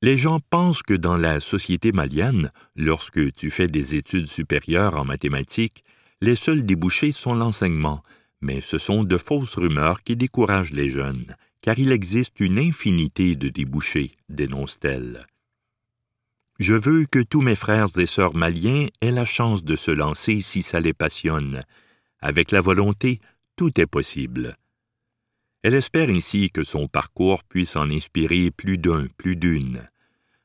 Les 0.00 0.16
gens 0.16 0.40
pensent 0.48 0.82
que 0.82 0.94
dans 0.94 1.18
la 1.18 1.38
société 1.38 1.92
malienne, 1.92 2.50
lorsque 2.76 3.34
tu 3.34 3.50
fais 3.50 3.68
des 3.68 3.94
études 3.94 4.26
supérieures 4.26 4.96
en 4.96 5.04
mathématiques, 5.04 5.84
les 6.20 6.34
seuls 6.34 6.64
débouchés 6.64 7.12
sont 7.12 7.34
l'enseignement, 7.34 8.02
mais 8.40 8.60
ce 8.60 8.78
sont 8.78 9.04
de 9.04 9.18
fausses 9.18 9.56
rumeurs 9.56 10.02
qui 10.02 10.16
découragent 10.16 10.72
les 10.72 10.90
jeunes, 10.90 11.36
car 11.60 11.78
il 11.78 11.92
existe 11.92 12.40
une 12.40 12.58
infinité 12.58 13.36
de 13.36 13.48
débouchés, 13.48 14.12
dénonce-t-elle. 14.28 15.26
Je 16.58 16.74
veux 16.74 17.06
que 17.06 17.20
tous 17.20 17.40
mes 17.40 17.54
frères 17.54 17.86
et 17.96 18.06
sœurs 18.06 18.34
maliens 18.34 18.88
aient 19.00 19.10
la 19.10 19.24
chance 19.24 19.64
de 19.64 19.76
se 19.76 19.90
lancer 19.90 20.40
si 20.40 20.62
ça 20.62 20.78
les 20.78 20.92
passionne. 20.92 21.64
Avec 22.20 22.50
la 22.50 22.60
volonté, 22.60 23.20
tout 23.56 23.80
est 23.80 23.86
possible. 23.86 24.56
Elle 25.62 25.74
espère 25.74 26.10
ainsi 26.10 26.50
que 26.50 26.62
son 26.62 26.86
parcours 26.86 27.44
puisse 27.44 27.76
en 27.76 27.90
inspirer 27.90 28.50
plus 28.50 28.76
d'un, 28.76 29.06
plus 29.16 29.36
d'une. 29.36 29.88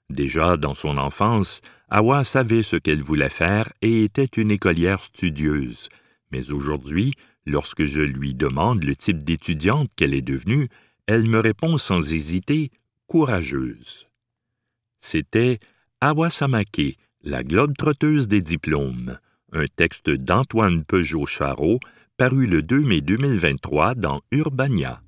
Déjà 0.10 0.58
dans 0.58 0.74
son 0.74 0.98
enfance, 0.98 1.62
Awa 1.90 2.24
savait 2.24 2.64
ce 2.64 2.76
qu'elle 2.76 3.04
voulait 3.04 3.30
faire 3.30 3.72
et 3.82 4.04
était 4.04 4.24
une 4.24 4.52
écolière 4.52 5.02
studieuse. 5.02 5.90
Mais 6.32 6.52
aujourd'hui, 6.52 7.14
lorsque 7.46 7.86
je 7.86 8.02
lui 8.02 8.34
demande 8.34 8.84
le 8.84 8.96
type 8.96 9.24
d'étudiante 9.24 9.90
qu'elle 9.96 10.14
est 10.14 10.22
devenue, 10.22 10.70
elle 11.08 11.28
me 11.28 11.40
répond 11.40 11.78
sans 11.78 12.14
hésiter 12.14 12.72
courageuse. 13.08 14.08
C'était 15.02 15.60
Awa 16.02 16.30
Samake, 16.30 16.98
la 17.24 17.44
globe 17.44 17.76
trotteuse 17.78 18.28
des 18.28 18.42
diplômes, 18.42 19.18
un 19.52 19.66
texte 19.76 20.10
d'Antoine 20.10 20.84
Peugeot-Charot 20.84 21.80
paru 22.18 22.46
le 22.48 22.62
2 22.62 22.82
mai 22.82 23.02
2023 23.02 23.96
dans 23.96 24.22
Urbania. 24.32 25.02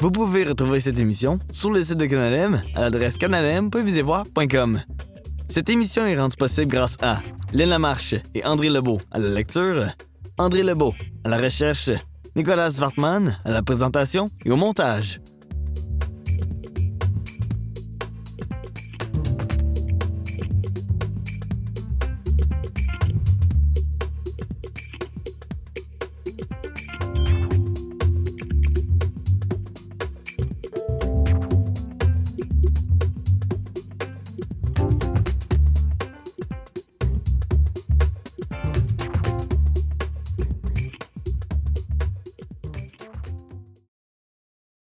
Vous 0.00 0.10
pouvez 0.10 0.44
retrouver 0.44 0.80
cette 0.80 0.98
émission 0.98 1.38
sur 1.52 1.70
le 1.70 1.84
site 1.84 1.98
de 1.98 2.06
Canalem 2.06 2.62
à 2.74 2.80
l'adresse 2.80 3.18
canalem.visevoir.com. 3.18 4.80
Cette 5.46 5.68
émission 5.68 6.06
est 6.06 6.18
rendue 6.18 6.38
possible 6.38 6.68
grâce 6.68 6.96
à 7.02 7.18
Lynn 7.52 7.68
Lamarche 7.68 8.14
et 8.34 8.42
André 8.46 8.70
Lebeau 8.70 8.98
à 9.10 9.18
la 9.18 9.28
lecture, 9.28 9.84
André 10.38 10.62
Lebeau 10.62 10.94
à 11.24 11.28
la 11.28 11.36
recherche, 11.36 11.90
Nicolas 12.34 12.70
Wartman 12.80 13.36
à 13.44 13.50
la 13.50 13.62
présentation 13.62 14.30
et 14.46 14.50
au 14.50 14.56
montage. 14.56 15.20